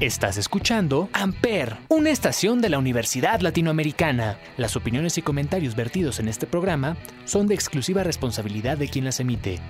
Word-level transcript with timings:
Estás 0.00 0.38
escuchando 0.38 1.10
Amper, 1.12 1.76
una 1.90 2.08
estación 2.08 2.62
de 2.62 2.70
la 2.70 2.78
Universidad 2.78 3.40
Latinoamericana. 3.40 4.38
Las 4.56 4.74
opiniones 4.74 5.18
y 5.18 5.22
comentarios 5.22 5.76
vertidos 5.76 6.20
en 6.20 6.28
este 6.28 6.46
programa 6.46 6.96
son 7.26 7.46
de 7.46 7.54
exclusiva 7.54 8.02
responsabilidad 8.02 8.78
de 8.78 8.88
quien 8.88 9.04
las 9.04 9.20
emite. 9.20 9.60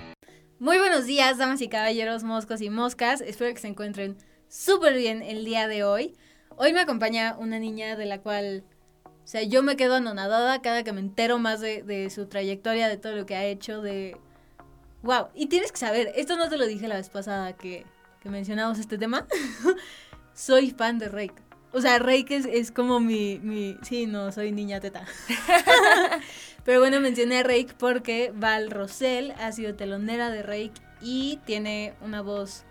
Muy 0.57 0.77
buenos 0.77 1.05
días, 1.05 1.37
damas 1.37 1.61
y 1.61 1.67
caballeros, 1.67 2.23
moscos 2.23 2.61
y 2.61 2.69
moscas. 2.69 3.19
Espero 3.19 3.53
que 3.53 3.59
se 3.59 3.67
encuentren 3.67 4.15
súper 4.47 4.93
bien 4.93 5.21
el 5.21 5.43
día 5.43 5.67
de 5.67 5.83
hoy. 5.83 6.15
Hoy 6.55 6.71
me 6.71 6.79
acompaña 6.79 7.35
una 7.37 7.59
niña 7.59 7.97
de 7.97 8.05
la 8.05 8.21
cual, 8.21 8.63
o 9.05 9.27
sea, 9.27 9.43
yo 9.43 9.63
me 9.63 9.75
quedo 9.75 9.95
anonadada 9.95 10.61
cada 10.61 10.85
que 10.85 10.93
me 10.93 11.01
entero 11.01 11.39
más 11.39 11.59
de, 11.59 12.09
su 12.09 12.27
trayectoria, 12.27 12.87
de 12.87 12.95
todo 12.95 13.17
lo 13.17 13.25
que 13.25 13.35
ha 13.35 13.43
hecho, 13.43 13.81
de... 13.81 14.15
¡Wow! 15.03 15.27
Y 15.35 15.47
tienes 15.47 15.73
que 15.73 15.77
saber, 15.77 16.13
esto 16.15 16.37
no 16.37 16.47
te 16.47 16.57
lo 16.57 16.67
dije 16.67 16.87
la 16.87 16.95
vez 16.95 17.09
pasada 17.09 17.51
que, 17.51 17.85
que 18.21 18.29
mencionamos 18.29 18.79
este 18.79 18.97
tema. 18.97 19.27
soy 20.33 20.71
fan 20.71 20.99
de 20.99 21.09
Rake. 21.09 21.35
O 21.73 21.79
sea, 21.81 21.99
Rake 21.99 22.35
es, 22.35 22.71
como 22.71 22.99
mi, 22.99 23.39
mi... 23.39 23.77
Sí, 23.81 24.05
no, 24.05 24.31
soy 24.31 24.51
niña 24.51 24.81
teta. 24.81 25.05
Pero 26.65 26.79
bueno, 26.79 26.99
mencioné 26.99 27.39
a 27.39 27.43
Rake 27.43 27.69
porque 27.77 28.33
Val 28.35 28.69
Rosell 28.71 29.31
ha 29.39 29.51
sido 29.51 29.75
telonera 29.75 30.29
de 30.29 30.43
Rake 30.43 30.73
y 31.01 31.39
tiene 31.45 31.93
una 32.01 32.21
voz 32.21 32.63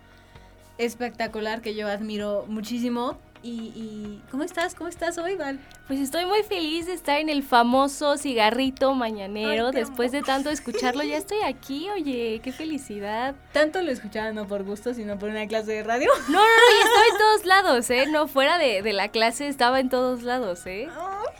espectacular 0.77 1.61
que 1.61 1.75
yo 1.75 1.87
admiro 1.87 2.45
muchísimo. 2.47 3.17
Y, 3.43 4.21
¿cómo 4.29 4.43
estás? 4.43 4.75
¿Cómo 4.75 4.87
estás 4.87 5.17
hoy, 5.17 5.35
Val? 5.35 5.59
Pues 5.87 5.99
estoy 5.99 6.25
muy 6.25 6.43
feliz 6.43 6.85
de 6.85 6.93
estar 6.93 7.19
en 7.19 7.29
el 7.29 7.41
famoso 7.41 8.17
cigarrito 8.17 8.93
mañanero. 8.93 9.71
Después 9.71 10.11
de 10.11 10.21
tanto 10.21 10.49
escucharlo, 10.51 11.03
ya 11.03 11.17
estoy 11.17 11.41
aquí, 11.43 11.89
oye, 11.89 12.39
qué 12.43 12.51
felicidad. 12.51 13.33
Tanto 13.51 13.81
lo 13.81 13.91
escuchaba 13.91 14.31
no 14.31 14.47
por 14.47 14.63
gusto, 14.63 14.93
sino 14.93 15.17
por 15.17 15.29
una 15.29 15.47
clase 15.47 15.71
de 15.71 15.83
radio. 15.83 16.09
No, 16.27 16.33
no, 16.33 16.39
no, 16.39 16.45
y 16.45 16.81
estaba 16.83 17.05
en 17.11 17.17
todos 17.17 17.45
lados, 17.45 17.89
¿eh? 17.89 18.05
No, 18.07 18.27
fuera 18.27 18.57
de, 18.59 18.83
de 18.83 18.93
la 18.93 19.09
clase 19.09 19.47
estaba 19.47 19.79
en 19.79 19.89
todos 19.89 20.21
lados, 20.21 20.65
¿eh? 20.67 20.87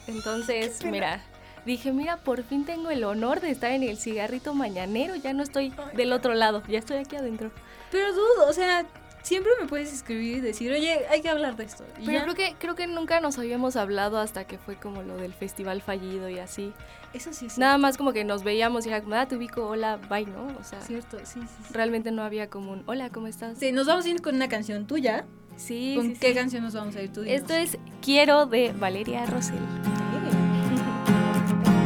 Entonces, 0.07 0.83
mira, 0.83 1.23
dije, 1.65 1.91
mira, 1.91 2.17
por 2.17 2.41
fin 2.43 2.65
tengo 2.65 2.89
el 2.89 3.03
honor 3.03 3.41
de 3.41 3.51
estar 3.51 3.71
en 3.71 3.83
el 3.83 3.97
cigarrito 3.97 4.55
mañanero. 4.55 5.15
Ya 5.15 5.33
no 5.33 5.43
estoy 5.43 5.71
del 5.93 6.13
otro 6.13 6.33
lado, 6.33 6.63
ya 6.67 6.79
estoy 6.79 6.97
aquí 6.97 7.15
adentro. 7.15 7.51
Pero 7.91 8.11
dudo, 8.13 8.47
o 8.47 8.53
sea, 8.53 8.85
siempre 9.23 9.51
me 9.59 9.67
puedes 9.67 9.93
escribir 9.93 10.37
y 10.37 10.41
decir, 10.41 10.71
oye, 10.71 11.05
hay 11.09 11.21
que 11.21 11.29
hablar 11.29 11.55
de 11.55 11.65
esto. 11.65 11.83
Pero 12.05 12.23
creo 12.23 12.35
que, 12.35 12.55
creo 12.59 12.75
que 12.75 12.87
nunca 12.87 13.19
nos 13.21 13.37
habíamos 13.37 13.75
hablado 13.75 14.19
hasta 14.19 14.45
que 14.45 14.57
fue 14.57 14.75
como 14.75 15.03
lo 15.03 15.17
del 15.17 15.33
festival 15.33 15.81
fallido 15.81 16.29
y 16.29 16.39
así. 16.39 16.73
Eso 17.13 17.33
sí, 17.33 17.49
sí. 17.49 17.59
Nada 17.59 17.77
más 17.77 17.97
como 17.97 18.13
que 18.13 18.23
nos 18.23 18.43
veíamos 18.43 18.85
y 18.85 18.89
era 18.89 19.01
como, 19.01 19.15
ah, 19.15 19.27
te 19.27 19.35
ubico, 19.35 19.67
hola, 19.67 19.97
bye, 20.09 20.25
¿no? 20.25 20.47
O 20.59 20.63
sea, 20.63 20.79
cierto, 20.81 21.17
sí, 21.23 21.41
sí, 21.41 21.73
Realmente 21.73 22.11
no 22.11 22.23
había 22.23 22.49
como 22.49 22.71
un, 22.71 22.83
hola, 22.85 23.09
¿cómo 23.09 23.27
estás? 23.27 23.57
Sí, 23.57 23.71
nos 23.71 23.87
vamos 23.87 24.05
a 24.05 24.09
ir 24.09 24.21
con 24.21 24.35
una 24.35 24.47
canción 24.47 24.87
tuya. 24.87 25.25
Sí, 25.57 25.95
¿Con 25.97 26.13
qué 26.15 26.33
canción 26.33 26.63
nos 26.63 26.73
vamos 26.73 26.95
a 26.95 27.01
ir 27.01 27.11
tú? 27.11 27.23
Esto 27.23 27.53
es 27.53 27.77
Quiero 28.01 28.45
de 28.45 28.71
Valeria 28.73 29.25
Rosell. 29.25 29.57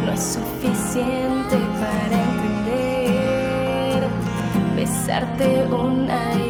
No 0.06 0.12
es 0.14 0.22
suficiente 0.22 1.58
para 1.80 2.24
entender, 2.70 4.04
besarte 4.76 5.64
una 5.66 6.36
y 6.36 6.45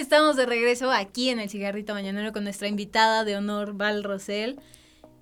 estamos 0.00 0.34
de 0.36 0.46
regreso 0.46 0.90
aquí 0.90 1.28
en 1.28 1.38
el 1.38 1.48
Cigarrito 1.48 1.94
Mañanero 1.94 2.32
con 2.32 2.42
nuestra 2.42 2.66
invitada 2.66 3.24
de 3.24 3.36
honor, 3.36 3.74
Val 3.74 4.02
Rosell. 4.02 4.58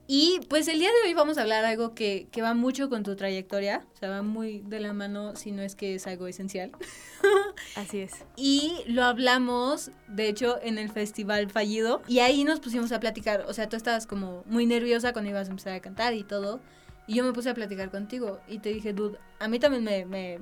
Y 0.06 0.40
pues 0.48 0.68
el 0.68 0.78
día 0.78 0.88
de 0.88 1.08
hoy 1.08 1.14
vamos 1.14 1.36
a 1.36 1.42
hablar 1.42 1.66
algo 1.66 1.94
que, 1.94 2.28
que 2.32 2.40
va 2.40 2.54
mucho 2.54 2.88
con 2.88 3.02
tu 3.02 3.14
trayectoria, 3.14 3.84
o 3.92 3.96
sea, 3.98 4.08
va 4.08 4.22
muy 4.22 4.60
de 4.60 4.80
la 4.80 4.94
mano, 4.94 5.36
si 5.36 5.50
no 5.50 5.60
es 5.60 5.74
que 5.74 5.96
es 5.96 6.06
algo 6.06 6.28
esencial. 6.28 6.72
Así 7.76 7.98
es. 7.98 8.12
Y 8.36 8.84
lo 8.86 9.04
hablamos, 9.04 9.90
de 10.08 10.28
hecho, 10.28 10.58
en 10.62 10.78
el 10.78 10.90
festival 10.90 11.50
fallido. 11.50 12.00
Y 12.08 12.20
ahí 12.20 12.44
nos 12.44 12.60
pusimos 12.60 12.90
a 12.92 13.00
platicar. 13.00 13.44
O 13.48 13.52
sea, 13.52 13.68
tú 13.68 13.76
estabas 13.76 14.06
como 14.06 14.44
muy 14.46 14.64
nerviosa 14.64 15.12
cuando 15.12 15.30
ibas 15.30 15.48
a 15.48 15.50
empezar 15.50 15.74
a 15.74 15.80
cantar 15.80 16.14
y 16.14 16.22
todo. 16.24 16.60
Y 17.06 17.14
yo 17.14 17.24
me 17.24 17.32
puse 17.32 17.50
a 17.50 17.54
platicar 17.54 17.90
contigo. 17.90 18.40
Y 18.48 18.58
te 18.58 18.70
dije, 18.70 18.92
dude, 18.92 19.18
a 19.38 19.48
mí 19.48 19.58
también 19.58 19.84
me, 19.84 20.04
me 20.06 20.40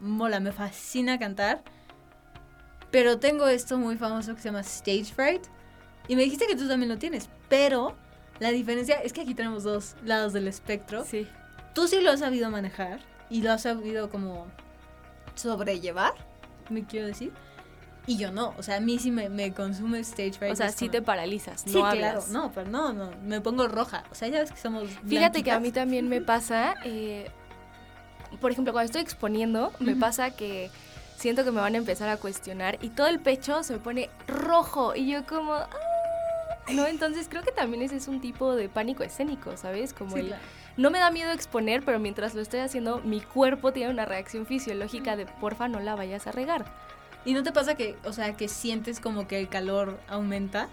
mola, 0.00 0.40
me 0.40 0.52
fascina 0.52 1.18
cantar. 1.18 1.62
Pero 2.90 3.18
tengo 3.18 3.48
esto 3.48 3.78
muy 3.78 3.96
famoso 3.96 4.34
que 4.34 4.40
se 4.40 4.48
llama 4.48 4.60
Stage 4.60 5.06
Fright. 5.06 5.46
Y 6.08 6.16
me 6.16 6.22
dijiste 6.22 6.46
que 6.46 6.56
tú 6.56 6.68
también 6.68 6.88
lo 6.88 6.98
tienes. 6.98 7.28
Pero 7.48 7.96
la 8.38 8.50
diferencia 8.50 9.00
es 9.00 9.12
que 9.12 9.22
aquí 9.22 9.34
tenemos 9.34 9.64
dos 9.64 9.96
lados 10.04 10.32
del 10.32 10.46
espectro. 10.46 11.04
Sí. 11.04 11.26
Tú 11.74 11.88
sí 11.88 12.00
lo 12.00 12.12
has 12.12 12.20
sabido 12.20 12.50
manejar. 12.50 13.00
Y 13.28 13.42
lo 13.42 13.52
has 13.52 13.62
sabido 13.62 14.08
como 14.08 14.46
sobrellevar, 15.34 16.14
me 16.70 16.84
quiero 16.84 17.06
decir. 17.06 17.32
Y 18.08 18.18
yo 18.18 18.30
no, 18.30 18.54
o 18.56 18.62
sea, 18.62 18.76
a 18.76 18.80
mí 18.80 18.98
sí 19.00 19.10
me, 19.10 19.28
me 19.28 19.52
consume 19.52 19.98
stage 20.00 20.34
fright. 20.34 20.52
O 20.52 20.56
sea, 20.56 20.70
sí 20.70 20.86
como- 20.86 20.90
te 20.92 21.02
paralizas, 21.02 21.66
no 21.66 21.72
Sí, 21.72 21.78
hablas. 21.80 21.96
claro, 22.12 22.24
no, 22.30 22.52
pero 22.52 22.70
no, 22.70 22.92
no, 22.92 23.10
me 23.24 23.40
pongo 23.40 23.66
roja. 23.66 24.04
O 24.12 24.14
sea, 24.14 24.28
ya 24.28 24.40
ves 24.40 24.52
que 24.52 24.58
somos 24.58 24.88
Fíjate 25.08 25.42
que 25.42 25.50
a 25.50 25.58
mí 25.60 25.72
también 25.72 26.08
me 26.08 26.20
pasa, 26.22 26.76
eh, 26.84 27.28
por 28.40 28.52
ejemplo, 28.52 28.72
cuando 28.72 28.86
estoy 28.86 29.02
exponiendo, 29.02 29.72
me 29.80 29.96
pasa 29.96 30.30
que 30.30 30.70
siento 31.16 31.44
que 31.44 31.50
me 31.50 31.60
van 31.60 31.74
a 31.74 31.78
empezar 31.78 32.08
a 32.08 32.16
cuestionar 32.18 32.78
y 32.80 32.90
todo 32.90 33.06
el 33.08 33.18
pecho 33.20 33.62
se 33.62 33.72
me 33.72 33.78
pone 33.80 34.08
rojo 34.28 34.94
y 34.94 35.10
yo 35.10 35.24
como... 35.26 35.54
"Ah", 35.54 35.68
No, 36.72 36.86
entonces 36.86 37.26
creo 37.28 37.42
que 37.42 37.52
también 37.52 37.82
ese 37.82 37.96
es 37.96 38.06
un 38.08 38.20
tipo 38.20 38.54
de 38.54 38.68
pánico 38.68 39.02
escénico, 39.02 39.56
¿sabes? 39.56 39.92
Como 39.94 40.12
Sí, 40.14 40.20
el... 40.20 40.26
claro. 40.28 40.42
No 40.76 40.90
me 40.90 40.98
da 40.98 41.10
miedo 41.10 41.30
exponer, 41.32 41.82
pero 41.84 41.98
mientras 41.98 42.34
lo 42.34 42.42
estoy 42.42 42.60
haciendo, 42.60 43.00
mi 43.00 43.20
cuerpo 43.20 43.72
tiene 43.72 43.90
una 43.90 44.04
reacción 44.04 44.44
fisiológica 44.46 45.16
de 45.16 45.24
porfa 45.26 45.68
no 45.68 45.80
la 45.80 45.94
vayas 45.96 46.26
a 46.26 46.32
regar. 46.32 46.66
¿Y 47.26 47.34
no 47.34 47.42
te 47.42 47.52
pasa 47.52 47.74
que, 47.74 47.96
o 48.04 48.12
sea, 48.12 48.34
que 48.36 48.46
sientes 48.46 49.00
como 49.00 49.26
que 49.26 49.40
el 49.40 49.48
calor 49.48 49.98
aumenta? 50.08 50.68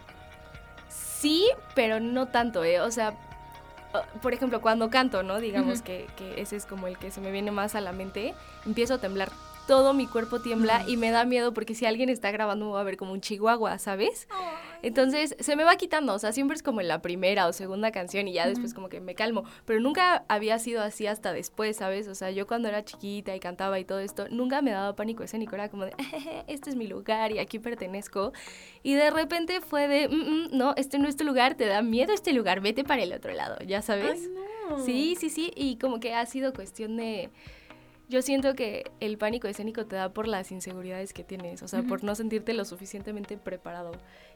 Sí, 0.88 1.50
pero 1.74 2.00
no 2.00 2.28
tanto, 2.28 2.64
¿eh? 2.64 2.80
O 2.80 2.92
sea, 2.92 3.18
por 4.22 4.34
ejemplo, 4.34 4.62
cuando 4.62 4.92
canto, 4.92 5.24
¿no? 5.24 5.40
Digamos 5.40 5.82
que, 5.82 6.08
que 6.16 6.40
ese 6.40 6.56
es 6.56 6.68
como 6.68 6.88
el 6.88 7.00
que 7.00 7.10
se 7.10 7.22
me 7.22 7.32
viene 7.32 7.50
más 7.50 7.74
a 7.74 7.82
la 7.82 7.92
mente, 7.92 8.36
empiezo 8.68 8.94
a 8.94 8.98
temblar. 9.00 9.32
Todo 9.68 9.94
mi 9.94 10.06
cuerpo 10.06 10.42
tiembla 10.42 10.84
y 10.88 10.96
me 10.96 11.10
da 11.10 11.26
miedo 11.26 11.54
porque 11.54 11.74
si 11.74 11.88
alguien 11.88 12.10
está 12.10 12.30
grabando 12.30 12.68
me 12.68 12.74
va 12.74 12.82
a 12.82 12.84
ver 12.84 12.98
como 12.98 13.14
un 13.14 13.22
chihuahua, 13.22 13.80
¿sabes? 13.80 14.28
Entonces 14.84 15.36
se 15.40 15.56
me 15.56 15.64
va 15.64 15.76
quitando, 15.78 16.14
o 16.14 16.20
sea, 16.20 16.32
siempre 16.34 16.56
es 16.56 16.62
como 16.62 16.82
en 16.82 16.88
la 16.88 17.02
primera 17.02 17.48
o 17.48 17.54
segunda 17.54 17.92
canción 17.92 18.28
y 18.28 18.34
ya 18.34 18.48
después 18.48 18.74
como 18.74 18.90
que 18.90 19.00
me 19.02 19.16
calmo, 19.16 19.46
pero 19.66 19.80
nunca 19.80 20.26
había 20.28 20.60
sido 20.60 20.82
así 20.82 21.08
hasta 21.08 21.34
después, 21.34 21.78
¿sabes? 21.78 22.08
O 22.08 22.14
sea, 22.16 22.30
yo 22.32 22.46
cuando 22.46 22.68
era 22.68 22.84
chiquita 22.86 23.36
y 23.36 23.40
cantaba 23.40 23.80
y 23.80 23.86
todo 23.86 24.00
esto, 24.00 24.28
nunca 24.30 24.62
me 24.62 24.72
daba 24.72 24.96
pánico 24.96 25.24
escénico, 25.24 25.56
era 25.56 25.70
como 25.70 25.86
de, 25.86 25.94
este 26.48 26.70
es 26.70 26.76
mi 26.76 26.86
lugar 26.88 27.32
y 27.32 27.40
aquí 27.40 27.58
pertenezco. 27.60 28.34
Y 28.84 28.94
de 28.96 29.10
repente 29.10 29.62
fue 29.62 29.88
de, 29.88 30.10
"Mm, 30.10 30.14
mm, 30.14 30.58
no, 30.58 30.74
este 30.76 31.00
no 31.00 31.08
es 31.08 31.16
tu 31.16 31.24
lugar, 31.24 31.56
te 31.56 31.66
da 31.66 31.82
miedo 31.82 32.14
este 32.14 32.34
lugar, 32.34 32.60
vete 32.60 32.84
para 32.84 33.02
el 33.04 33.14
otro 33.14 33.32
lado, 33.34 33.58
¿ya 33.66 33.82
sabes? 33.82 34.20
Ay, 34.22 34.30
no. 34.70 34.80
Sí, 34.84 35.16
sí, 35.18 35.30
sí, 35.30 35.52
y 35.56 35.78
como 35.78 36.00
que 36.00 36.14
ha 36.14 36.26
sido 36.26 36.54
cuestión 36.54 36.98
de... 36.98 37.30
Yo 38.14 38.22
siento 38.22 38.54
que 38.54 38.84
el 39.00 39.18
pánico 39.18 39.48
escénico 39.48 39.88
te 39.88 39.96
da 39.96 40.10
por 40.14 40.28
las 40.28 40.52
inseguridades 40.52 41.14
que 41.14 41.24
tienes, 41.24 41.64
o 41.64 41.68
sea, 41.68 41.82
por 41.82 42.04
no 42.04 42.14
sentirte 42.14 42.54
lo 42.54 42.64
suficientemente 42.64 43.38
preparado. 43.38 43.92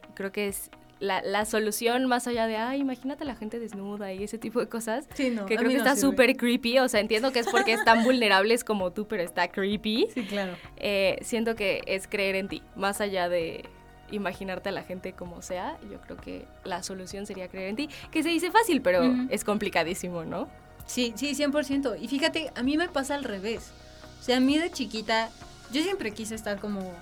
Y 0.10 0.14
creo 0.14 0.32
que 0.32 0.48
es 0.48 0.72
la, 1.00 1.22
la 1.22 1.46
solución 1.46 2.08
más 2.08 2.26
allá 2.28 2.48
de, 2.48 2.58
ay, 2.58 2.80
imagínate 2.82 3.24
a 3.24 3.28
la 3.28 3.36
gente 3.36 3.60
desnuda 3.60 4.12
y 4.14 4.24
ese 4.24 4.40
tipo 4.40 4.60
de 4.60 4.68
cosas, 4.68 5.08
Sí, 5.14 5.30
no. 5.30 5.46
que 5.46 5.58
creo 5.58 5.70
que 5.70 5.76
no 5.78 5.84
está 5.84 5.96
súper 5.96 6.36
creepy, 6.38 6.80
o 6.80 6.90
sea, 6.90 7.02
entiendo 7.02 7.32
que 7.32 7.38
es 7.38 7.48
porque 7.50 7.74
están 7.74 8.04
vulnerables 8.04 8.64
como 8.64 8.90
tú, 8.92 9.08
pero 9.08 9.22
está 9.22 9.50
creepy. 9.50 10.08
Sí, 10.12 10.24
claro. 10.26 10.54
Eh, 10.78 11.20
siento 11.22 11.56
que 11.56 11.84
es 11.86 12.08
creer 12.08 12.36
en 12.36 12.48
ti, 12.48 12.64
más 12.76 13.00
allá 13.00 13.30
de 13.30 13.64
imaginarte 14.10 14.70
a 14.70 14.72
la 14.72 14.82
gente 14.82 15.14
como 15.14 15.44
sea, 15.44 15.78
yo 15.92 16.02
creo 16.02 16.18
que 16.18 16.46
la 16.64 16.82
solución 16.82 17.28
sería 17.28 17.48
creer 17.48 17.70
en 17.70 17.76
ti, 17.76 17.90
que 18.10 18.24
se 18.24 18.30
dice 18.30 18.50
fácil, 18.50 18.82
pero 18.82 19.04
es 19.30 19.44
complicadísimo, 19.44 20.26
¿no? 20.26 20.48
Sí, 20.88 21.14
sí, 21.16 21.36
100%. 21.36 21.98
Y 22.02 22.08
fíjate, 22.08 22.52
a 22.56 22.64
mí 22.64 22.78
me 22.78 22.88
pasa 22.88 23.16
al 23.16 23.24
revés. 23.24 23.72
O 24.20 24.24
sea, 24.24 24.38
a 24.38 24.40
mí 24.40 24.58
de 24.58 24.72
chiquita, 24.72 25.30
yo 25.72 25.84
siempre 25.84 26.12
quise 26.12 26.34
estar 26.34 26.60
como 26.60 26.94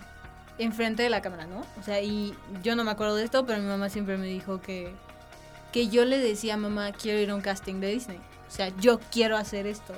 enfrente 0.58 1.04
de 1.04 1.10
la 1.10 1.22
cámara, 1.22 1.46
¿no? 1.46 1.62
O 1.80 1.84
sea, 1.84 2.02
y 2.02 2.36
yo 2.64 2.76
no 2.76 2.84
me 2.84 2.92
acuerdo 2.92 3.16
de 3.16 3.24
esto, 3.24 3.46
pero 3.46 3.62
mi 3.62 3.68
mamá 3.68 3.90
siempre 3.90 4.18
me 4.18 4.26
dijo 4.26 4.62
que, 4.62 4.92
que 5.72 5.88
yo 5.88 6.04
le 6.06 6.18
decía 6.18 6.56
a 6.56 6.58
mamá, 6.58 6.92
quiero 6.92 7.20
ir 7.20 7.30
a 7.30 7.36
un 7.36 7.42
casting 7.42 7.80
de 7.80 7.88
Disney. 7.88 8.20
O 8.48 8.52
sea, 8.52 8.70
yo 8.80 9.00
quiero 9.12 9.38
hacer 9.38 9.68
esto. 9.68 9.94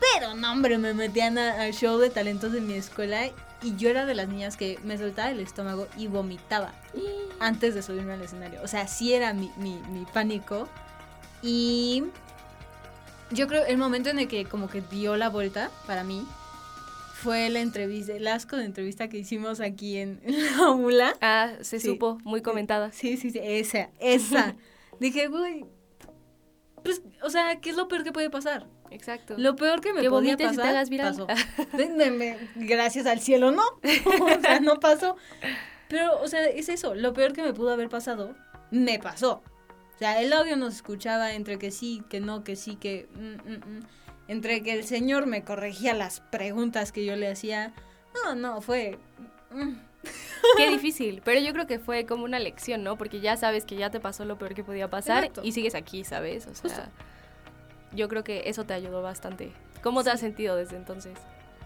Pero 0.00 0.34
no, 0.34 0.52
hombre, 0.52 0.78
me 0.78 0.92
metían 0.92 1.38
al 1.38 1.72
show 1.72 1.98
de 1.98 2.10
talentos 2.10 2.52
de 2.52 2.60
mi 2.60 2.74
escuela 2.74 3.26
y 3.62 3.76
yo 3.76 3.88
era 3.88 4.06
de 4.06 4.14
las 4.14 4.28
niñas 4.28 4.56
que 4.56 4.78
me 4.84 4.98
soltaba 4.98 5.30
el 5.30 5.40
estómago 5.40 5.86
y 5.96 6.08
vomitaba 6.08 6.72
antes 7.40 7.74
de 7.74 7.82
subirme 7.82 8.12
al 8.12 8.22
escenario. 8.22 8.60
O 8.62 8.68
sea, 8.68 8.86
sí 8.86 9.14
era 9.14 9.32
mi, 9.32 9.50
mi, 9.56 9.78
mi 9.90 10.04
pánico. 10.04 10.68
Y 11.42 12.04
yo 13.30 13.46
creo 13.48 13.64
el 13.66 13.76
momento 13.78 14.10
en 14.10 14.18
el 14.18 14.28
que 14.28 14.44
como 14.44 14.68
que 14.68 14.80
dio 14.82 15.16
la 15.16 15.28
vuelta 15.28 15.70
para 15.86 16.04
mí 16.04 16.26
fue 17.14 17.48
la 17.48 17.60
entrevista, 17.60 18.12
el 18.12 18.26
asco 18.26 18.56
de 18.56 18.64
entrevista 18.66 19.08
que 19.08 19.16
hicimos 19.18 19.60
aquí 19.60 19.96
en, 19.96 20.20
en 20.24 20.44
la 20.56 20.58
aula. 20.66 21.14
Ah, 21.20 21.52
se 21.62 21.80
Sí. 21.80 21.88
supo, 21.88 22.18
muy 22.24 22.42
comentada. 22.42 22.92
Sí, 22.92 23.16
sí, 23.16 23.30
sí, 23.30 23.40
esa, 23.42 23.88
esa. 23.98 24.54
Dije, 25.00 25.28
güey, 25.28 25.64
pues, 26.82 27.02
o 27.22 27.30
sea, 27.30 27.60
¿qué 27.60 27.70
es 27.70 27.76
lo 27.76 27.88
peor 27.88 28.04
que 28.04 28.12
puede 28.12 28.28
pasar? 28.30 28.66
Exacto. 28.90 29.34
Lo 29.38 29.56
peor 29.56 29.80
que 29.80 29.92
me 29.92 30.02
Que 30.02 30.10
podía 30.10 30.34
vomites 30.36 30.52
y 30.52 30.56
te 30.56 30.56
pasar, 30.58 30.70
hagas 30.76 30.90
viral. 30.90 31.16
pasó. 31.16 31.26
Gracias 32.56 33.06
al 33.06 33.20
cielo, 33.20 33.50
no. 33.50 33.62
o 33.62 34.40
sea, 34.40 34.60
no 34.60 34.78
pasó. 34.78 35.16
Pero, 35.88 36.20
o 36.20 36.28
sea, 36.28 36.44
es 36.46 36.68
eso. 36.68 36.94
Lo 36.94 37.12
peor 37.12 37.32
que 37.32 37.42
me 37.42 37.52
pudo 37.54 37.70
haber 37.72 37.88
pasado, 37.88 38.34
me 38.70 38.98
pasó. 38.98 39.42
O 39.94 39.98
sea, 39.98 40.20
el 40.20 40.32
audio 40.32 40.56
nos 40.56 40.74
escuchaba 40.74 41.32
entre 41.34 41.58
que 41.58 41.70
sí, 41.70 42.02
que 42.08 42.20
no, 42.20 42.42
que 42.44 42.56
sí, 42.56 42.76
que... 42.76 43.08
mm, 43.14 43.50
mm, 43.50 43.78
mm. 43.78 43.86
Entre 44.26 44.62
que 44.62 44.72
el 44.72 44.84
señor 44.84 45.26
me 45.26 45.44
corregía 45.44 45.92
las 45.92 46.20
preguntas 46.20 46.92
que 46.92 47.04
yo 47.04 47.14
le 47.14 47.30
hacía. 47.30 47.74
No, 48.24 48.34
no, 48.34 48.60
fue... 48.62 48.98
Qué 50.56 50.68
difícil, 50.70 51.22
pero 51.24 51.40
yo 51.40 51.52
creo 51.52 51.66
que 51.66 51.78
fue 51.78 52.04
como 52.06 52.24
una 52.24 52.38
lección, 52.38 52.82
¿no? 52.84 52.96
Porque 52.98 53.20
ya 53.20 53.36
sabes 53.36 53.64
que 53.64 53.76
ya 53.76 53.90
te 53.90 54.00
pasó 54.00 54.24
lo 54.24 54.36
peor 54.38 54.54
que 54.54 54.62
podía 54.64 54.88
pasar 54.90 55.24
Exacto. 55.24 55.42
y 55.44 55.52
sigues 55.52 55.74
aquí, 55.74 56.04
¿sabes? 56.04 56.46
O 56.46 56.54
sea, 56.54 56.62
Justo. 56.62 56.82
yo 57.92 58.08
creo 58.08 58.24
que 58.24 58.42
eso 58.46 58.64
te 58.64 58.74
ayudó 58.74 59.02
bastante. 59.02 59.52
¿Cómo 59.82 60.02
te 60.04 60.10
has 60.10 60.20
sentido 60.20 60.56
desde 60.56 60.76
entonces? 60.76 61.18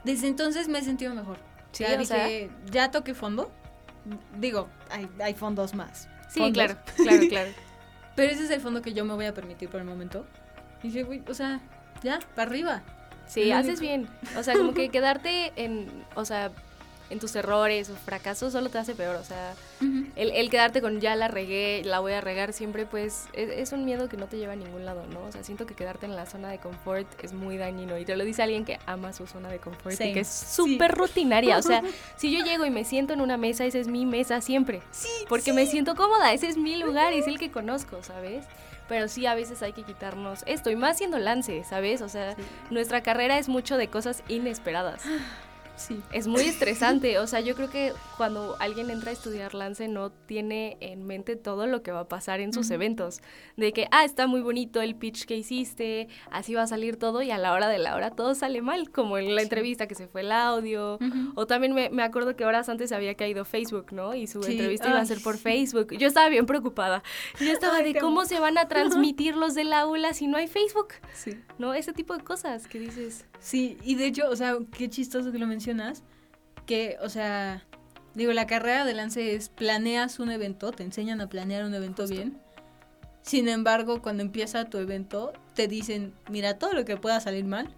Desde 0.04 0.28
entonces 0.28 0.68
me 0.68 0.78
he 0.78 0.82
sentido 0.82 1.14
mejor. 1.14 1.38
Sí, 1.72 1.84
ya 1.84 2.00
o 2.00 2.04
sea- 2.04 2.28
ya 2.70 2.90
toqué 2.90 3.14
fondo. 3.14 3.50
Digo, 4.38 4.68
hay, 4.90 5.08
hay 5.20 5.34
fondos 5.34 5.74
más. 5.74 6.08
Sí, 6.28 6.40
fondos. 6.40 6.52
claro, 6.54 6.78
claro, 6.96 7.28
claro. 7.28 7.50
Pero 8.18 8.32
ese 8.32 8.46
es 8.46 8.50
el 8.50 8.60
fondo 8.60 8.82
que 8.82 8.92
yo 8.92 9.04
me 9.04 9.14
voy 9.14 9.26
a 9.26 9.32
permitir 9.32 9.68
por 9.68 9.80
el 9.80 9.86
momento. 9.86 10.26
Y 10.82 10.88
dije, 10.88 11.04
güey, 11.04 11.22
o 11.28 11.34
sea, 11.34 11.60
ya, 12.02 12.18
para 12.34 12.50
arriba. 12.50 12.82
Sí, 13.28 13.52
haces 13.52 13.78
bien. 13.78 14.08
O 14.36 14.42
sea, 14.42 14.54
como 14.54 14.74
que 14.74 14.88
quedarte 14.90 15.52
en, 15.54 15.86
o 16.16 16.24
sea, 16.24 16.50
en 17.10 17.18
tus 17.20 17.34
errores 17.36 17.88
o 17.90 17.94
fracasos 17.96 18.52
solo 18.52 18.68
te 18.68 18.78
hace 18.78 18.94
peor. 18.94 19.16
O 19.16 19.24
sea, 19.24 19.54
el, 20.16 20.30
el 20.30 20.50
quedarte 20.50 20.80
con 20.82 21.00
ya 21.00 21.16
la 21.16 21.28
regué, 21.28 21.82
la 21.84 22.00
voy 22.00 22.12
a 22.12 22.20
regar 22.20 22.52
siempre, 22.52 22.84
pues 22.86 23.26
es, 23.32 23.50
es 23.50 23.72
un 23.72 23.84
miedo 23.84 24.08
que 24.08 24.16
no 24.16 24.26
te 24.26 24.36
lleva 24.36 24.52
a 24.52 24.56
ningún 24.56 24.84
lado, 24.84 25.06
¿no? 25.06 25.20
O 25.24 25.32
sea, 25.32 25.42
siento 25.44 25.66
que 25.66 25.74
quedarte 25.74 26.06
en 26.06 26.16
la 26.16 26.26
zona 26.26 26.48
de 26.50 26.58
confort 26.58 27.06
es 27.24 27.32
muy 27.32 27.56
dañino. 27.56 27.96
Y 27.98 28.04
te 28.04 28.16
lo 28.16 28.24
dice 28.24 28.42
alguien 28.42 28.64
que 28.64 28.78
ama 28.86 29.12
su 29.12 29.26
zona 29.26 29.48
de 29.48 29.58
confort 29.58 29.94
y 30.00 30.12
que 30.12 30.20
es 30.20 30.28
Sí. 30.28 30.54
súper 30.56 30.92
rutinaria. 30.92 31.58
O 31.58 31.62
sea, 31.62 31.82
si 32.16 32.30
yo 32.36 32.44
llego 32.44 32.64
y 32.66 32.70
me 32.70 32.84
siento 32.84 33.12
en 33.12 33.20
una 33.20 33.36
mesa, 33.36 33.64
esa 33.64 33.78
es 33.78 33.88
mi 33.88 34.04
mesa 34.06 34.40
siempre. 34.40 34.82
Sí, 34.90 35.08
Porque 35.28 35.52
me 35.52 35.66
siento 35.66 35.94
cómoda, 35.94 36.32
ese 36.32 36.48
es 36.48 36.56
mi 36.56 36.76
lugar, 36.76 37.12
es 37.12 37.26
el 37.26 37.38
que 37.38 37.50
conozco, 37.50 38.02
¿sabes? 38.02 38.44
Pero 38.88 39.06
sí, 39.08 39.26
a 39.26 39.34
veces 39.34 39.62
hay 39.62 39.74
que 39.74 39.82
quitarnos 39.82 40.42
esto, 40.46 40.70
y 40.70 40.76
más 40.76 40.96
siendo 40.96 41.18
lance, 41.18 41.62
¿sabes? 41.64 42.00
O 42.00 42.08
sea, 42.08 42.34
Sí. 42.36 42.42
nuestra 42.70 43.02
carrera 43.02 43.38
es 43.38 43.48
mucho 43.48 43.76
de 43.76 43.88
cosas 43.88 44.22
inesperadas. 44.28 45.02
Sí. 45.78 46.00
Es 46.12 46.26
muy 46.26 46.42
estresante, 46.42 47.18
o 47.18 47.26
sea, 47.26 47.40
yo 47.40 47.54
creo 47.54 47.70
que 47.70 47.92
cuando 48.16 48.56
alguien 48.58 48.90
entra 48.90 49.10
a 49.10 49.12
estudiar 49.12 49.54
lance 49.54 49.88
no 49.88 50.10
tiene 50.10 50.76
en 50.80 51.06
mente 51.06 51.36
todo 51.36 51.66
lo 51.66 51.82
que 51.82 51.92
va 51.92 52.00
a 52.00 52.08
pasar 52.08 52.40
en 52.40 52.52
sus 52.52 52.70
eventos. 52.70 53.20
De 53.56 53.72
que, 53.72 53.86
ah, 53.90 54.04
está 54.04 54.26
muy 54.26 54.40
bonito 54.40 54.82
el 54.82 54.96
pitch 54.96 55.24
que 55.24 55.36
hiciste, 55.36 56.08
así 56.30 56.54
va 56.54 56.62
a 56.62 56.66
salir 56.66 56.96
todo 56.96 57.22
y 57.22 57.30
a 57.30 57.38
la 57.38 57.52
hora 57.52 57.68
de 57.68 57.78
la 57.78 57.94
hora 57.94 58.10
todo 58.10 58.34
sale 58.34 58.60
mal, 58.60 58.90
como 58.90 59.18
en 59.18 59.34
la 59.34 59.40
Sí. 59.40 59.44
entrevista 59.44 59.86
que 59.86 59.94
se 59.94 60.08
fue 60.08 60.22
el 60.22 60.32
audio. 60.32 60.98
O 61.36 61.46
también 61.46 61.72
me, 61.74 61.90
me 61.90 62.02
acuerdo 62.02 62.34
que 62.34 62.44
horas 62.44 62.68
antes 62.68 62.90
había 62.92 63.14
caído 63.14 63.44
Facebook, 63.44 63.92
¿no? 63.92 64.14
Y 64.14 64.26
su 64.26 64.42
Sí, 64.42 64.52
entrevista 64.52 64.88
iba 64.88 65.00
a 65.00 65.04
ser 65.06 65.20
por. 65.22 65.38
Facebook. 65.38 65.94
Yo 65.96 66.08
estaba 66.08 66.28
bien 66.28 66.46
preocupada. 66.46 67.02
Yo 67.40 67.52
estaba 67.52 67.76
Ay, 67.76 67.92
de 67.92 68.00
cómo 68.00 68.24
se 68.24 68.40
van 68.40 68.58
a 68.58 68.66
transmitir 68.66 69.36
los 69.36 69.54
del 69.54 69.72
aula 69.72 70.12
si 70.14 70.26
no 70.26 70.36
hay 70.36 70.48
Facebook, 70.48 70.88
Sí. 71.14 71.38
¿no? 71.58 71.74
Ese 71.74 71.92
tipo 71.92 72.16
de 72.16 72.24
cosas 72.24 72.66
que 72.66 72.80
dices. 72.80 73.24
Sí, 73.38 73.78
y 73.84 73.94
de 73.94 74.06
hecho, 74.06 74.28
o 74.28 74.34
sea, 74.34 74.56
qué 74.76 74.90
chistoso 74.90 75.30
que 75.30 75.38
lo 75.38 75.46
mencionas. 75.46 75.67
Que, 76.66 76.96
o 77.00 77.08
sea, 77.08 77.64
digo, 78.14 78.32
la 78.32 78.46
carrera 78.46 78.84
de 78.84 78.94
lance 78.94 79.34
es 79.34 79.48
planeas 79.48 80.18
un 80.18 80.30
evento, 80.30 80.70
te 80.72 80.82
enseñan 80.82 81.20
a 81.20 81.28
planear 81.28 81.64
un 81.64 81.74
evento 81.74 82.02
Justo. 82.02 82.14
bien. 82.16 82.38
Sin 83.22 83.48
embargo, 83.48 84.00
cuando 84.02 84.22
empieza 84.22 84.64
tu 84.66 84.78
evento, 84.78 85.32
te 85.54 85.68
dicen, 85.68 86.14
mira, 86.30 86.58
todo 86.58 86.72
lo 86.72 86.84
que 86.84 86.96
pueda 86.96 87.20
salir 87.20 87.44
mal, 87.44 87.68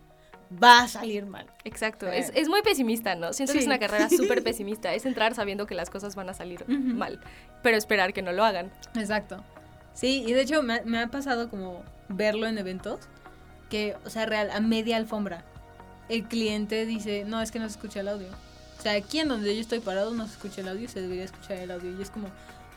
va 0.62 0.80
a 0.82 0.88
salir 0.88 1.26
mal. 1.26 1.46
Exacto, 1.64 2.06
es, 2.08 2.30
es 2.34 2.48
muy 2.48 2.62
pesimista, 2.62 3.14
¿no? 3.16 3.32
Siento 3.32 3.52
que 3.52 3.58
es 3.60 3.66
una 3.66 3.78
carrera 3.78 4.08
súper 4.08 4.42
pesimista, 4.44 4.94
es 4.94 5.06
entrar 5.06 5.34
sabiendo 5.34 5.66
que 5.66 5.74
las 5.74 5.90
cosas 5.90 6.14
van 6.14 6.28
a 6.28 6.34
salir 6.34 6.64
mal, 6.68 7.20
pero 7.62 7.76
esperar 7.76 8.12
que 8.12 8.22
no 8.22 8.32
lo 8.32 8.44
hagan. 8.44 8.70
Exacto. 8.96 9.44
Sí, 9.92 10.24
y 10.26 10.32
de 10.32 10.42
hecho 10.42 10.62
me, 10.62 10.74
ha- 10.74 10.82
me 10.84 10.98
ha 11.00 11.08
pasado 11.08 11.50
como 11.50 11.82
verlo 12.08 12.46
en 12.46 12.58
eventos, 12.58 13.00
que, 13.68 13.96
o 14.04 14.10
sea, 14.10 14.26
real, 14.26 14.50
a 14.52 14.60
media 14.60 14.96
alfombra, 14.96 15.44
el 16.10 16.24
cliente 16.24 16.84
dice, 16.86 17.24
no, 17.24 17.40
es 17.40 17.50
que 17.50 17.58
no 17.58 17.66
se 17.66 17.72
escucha 17.72 18.00
el 18.00 18.08
audio. 18.08 18.28
O 18.78 18.82
sea, 18.82 18.92
aquí 18.92 19.20
en 19.20 19.28
donde 19.28 19.54
yo 19.54 19.60
estoy 19.60 19.80
parado 19.80 20.12
no 20.12 20.26
se 20.26 20.32
escucha 20.32 20.60
el 20.60 20.68
audio, 20.68 20.88
se 20.88 21.00
debería 21.00 21.24
escuchar 21.24 21.58
el 21.58 21.70
audio. 21.70 21.96
Y 21.96 22.02
es 22.02 22.10
como, 22.10 22.28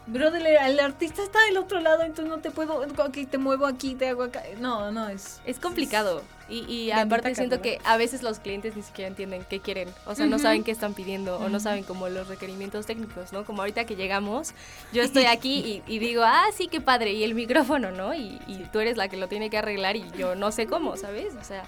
brother, 0.06 0.46
el 0.46 0.80
artista 0.80 1.24
está 1.24 1.44
del 1.46 1.58
otro 1.58 1.80
lado, 1.80 2.04
entonces 2.04 2.28
no 2.28 2.40
te 2.40 2.52
puedo, 2.52 2.82
ok, 2.82 3.18
te 3.30 3.38
muevo 3.38 3.66
aquí, 3.66 3.96
te 3.96 4.10
hago 4.10 4.24
acá. 4.24 4.44
No, 4.60 4.92
no, 4.92 5.10
es... 5.10 5.42
Es 5.46 5.60
complicado. 5.60 6.22
Y, 6.48 6.60
y 6.66 6.92
aparte 6.92 7.34
siento 7.34 7.58
carrera. 7.58 7.82
que 7.82 7.90
a 7.90 7.98
veces 7.98 8.22
los 8.22 8.40
clientes 8.40 8.76
ni 8.76 8.84
siquiera 8.84 9.08
entienden 9.08 9.46
qué 9.50 9.62
quieren. 9.62 9.90
O 10.06 10.14
sea, 10.14 10.28
no 10.28 10.38
saben 10.38 10.64
qué 10.64 10.72
están 10.72 10.94
pidiendo 10.94 11.38
o 11.38 11.50
no 11.50 11.60
saben 11.60 11.84
como 11.84 12.10
los 12.10 12.28
requerimientos 12.28 12.86
técnicos, 12.86 13.34
¿no? 13.34 13.46
Como 13.46 13.62
ahorita 13.62 13.86
que 13.86 13.96
llegamos, 13.96 14.54
yo 14.92 15.02
estoy 15.04 15.26
aquí 15.26 15.82
y, 15.88 15.92
y 15.92 16.00
digo, 16.00 16.24
ah, 16.24 16.46
sí, 16.56 16.68
qué 16.68 16.82
padre. 16.82 17.14
Y 17.14 17.24
el 17.24 17.34
micrófono, 17.34 17.92
¿no? 17.92 18.14
Y, 18.14 18.40
y 18.46 18.68
tú 18.72 18.80
eres 18.80 18.98
la 18.98 19.08
que 19.08 19.18
lo 19.18 19.28
tiene 19.28 19.50
que 19.50 19.58
arreglar 19.58 19.96
y 19.96 20.06
yo 20.18 20.36
no 20.36 20.52
sé 20.52 20.68
cómo, 20.68 20.98
¿sabes? 20.98 21.34
O 21.40 21.44
sea, 21.44 21.64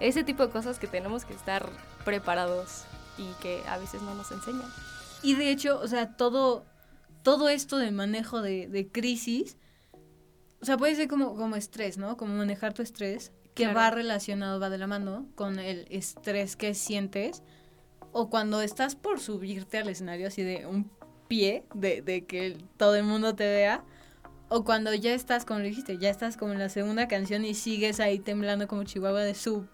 ese 0.00 0.24
tipo 0.24 0.46
de 0.46 0.52
cosas 0.52 0.78
que 0.78 0.86
tenemos 0.86 1.24
que 1.24 1.34
estar 1.34 1.68
preparados 2.04 2.84
y 3.18 3.26
que 3.42 3.62
a 3.68 3.78
veces 3.78 4.02
no 4.02 4.14
nos 4.14 4.30
enseñan. 4.30 4.68
Y 5.22 5.34
de 5.34 5.50
hecho, 5.50 5.80
o 5.80 5.88
sea, 5.88 6.16
todo, 6.16 6.64
todo 7.22 7.48
esto 7.48 7.78
de 7.78 7.90
manejo 7.90 8.42
de, 8.42 8.68
de 8.68 8.88
crisis, 8.88 9.56
o 10.60 10.64
sea, 10.64 10.76
puede 10.76 10.94
ser 10.94 11.08
como, 11.08 11.34
como 11.36 11.56
estrés, 11.56 11.98
¿no? 11.98 12.16
Como 12.16 12.34
manejar 12.34 12.74
tu 12.74 12.82
estrés, 12.82 13.32
que 13.54 13.64
Claro. 13.64 13.78
va 13.78 13.90
relacionado, 13.90 14.60
va 14.60 14.68
de 14.68 14.78
la 14.78 14.86
mano 14.86 15.26
con 15.34 15.58
el 15.58 15.86
estrés 15.90 16.56
que 16.56 16.74
sientes, 16.74 17.42
o 18.12 18.28
cuando 18.28 18.60
estás 18.60 18.96
por 18.96 19.18
subirte 19.20 19.78
al 19.78 19.88
escenario 19.88 20.28
así 20.28 20.42
de 20.42 20.66
un 20.66 20.90
pie, 21.28 21.64
de, 21.74 22.02
de 22.02 22.24
que 22.26 22.58
todo 22.76 22.94
el 22.96 23.04
mundo 23.04 23.34
te 23.34 23.44
vea, 23.44 23.82
o 24.48 24.62
cuando 24.64 24.94
ya 24.94 25.12
estás, 25.12 25.44
como 25.44 25.60
lo 25.60 25.64
dijiste, 25.66 25.98
ya 25.98 26.10
estás 26.10 26.36
como 26.36 26.52
en 26.52 26.58
la 26.58 26.68
segunda 26.68 27.08
canción 27.08 27.44
y 27.44 27.54
sigues 27.54 27.98
ahí 27.98 28.18
temblando 28.18 28.68
como 28.68 28.84
chihuahua 28.84 29.22
de 29.22 29.34
su 29.34 29.66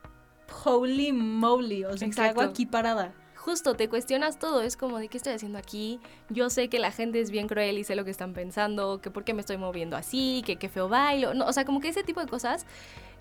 holy 0.64 1.12
moly, 1.12 1.84
o 1.84 1.96
sea, 1.96 2.08
¿qué 2.10 2.20
hago 2.22 2.42
aquí 2.42 2.66
parada? 2.66 3.12
Justo, 3.34 3.74
te 3.74 3.88
cuestionas 3.88 4.38
todo, 4.38 4.62
es 4.62 4.76
como 4.76 4.98
de 4.98 5.08
qué 5.08 5.16
estoy 5.16 5.32
haciendo 5.32 5.58
aquí, 5.58 5.98
yo 6.28 6.48
sé 6.48 6.68
que 6.68 6.78
la 6.78 6.92
gente 6.92 7.20
es 7.20 7.32
bien 7.32 7.48
cruel 7.48 7.76
y 7.76 7.82
sé 7.82 7.96
lo 7.96 8.04
que 8.04 8.12
están 8.12 8.34
pensando, 8.34 9.00
que 9.00 9.10
por 9.10 9.24
qué 9.24 9.34
me 9.34 9.40
estoy 9.40 9.56
moviendo 9.56 9.96
así, 9.96 10.44
que 10.46 10.56
qué 10.56 10.68
feo 10.68 10.88
bailo, 10.88 11.34
no, 11.34 11.46
o 11.46 11.52
sea, 11.52 11.64
como 11.64 11.80
que 11.80 11.88
ese 11.88 12.04
tipo 12.04 12.20
de 12.20 12.28
cosas 12.28 12.66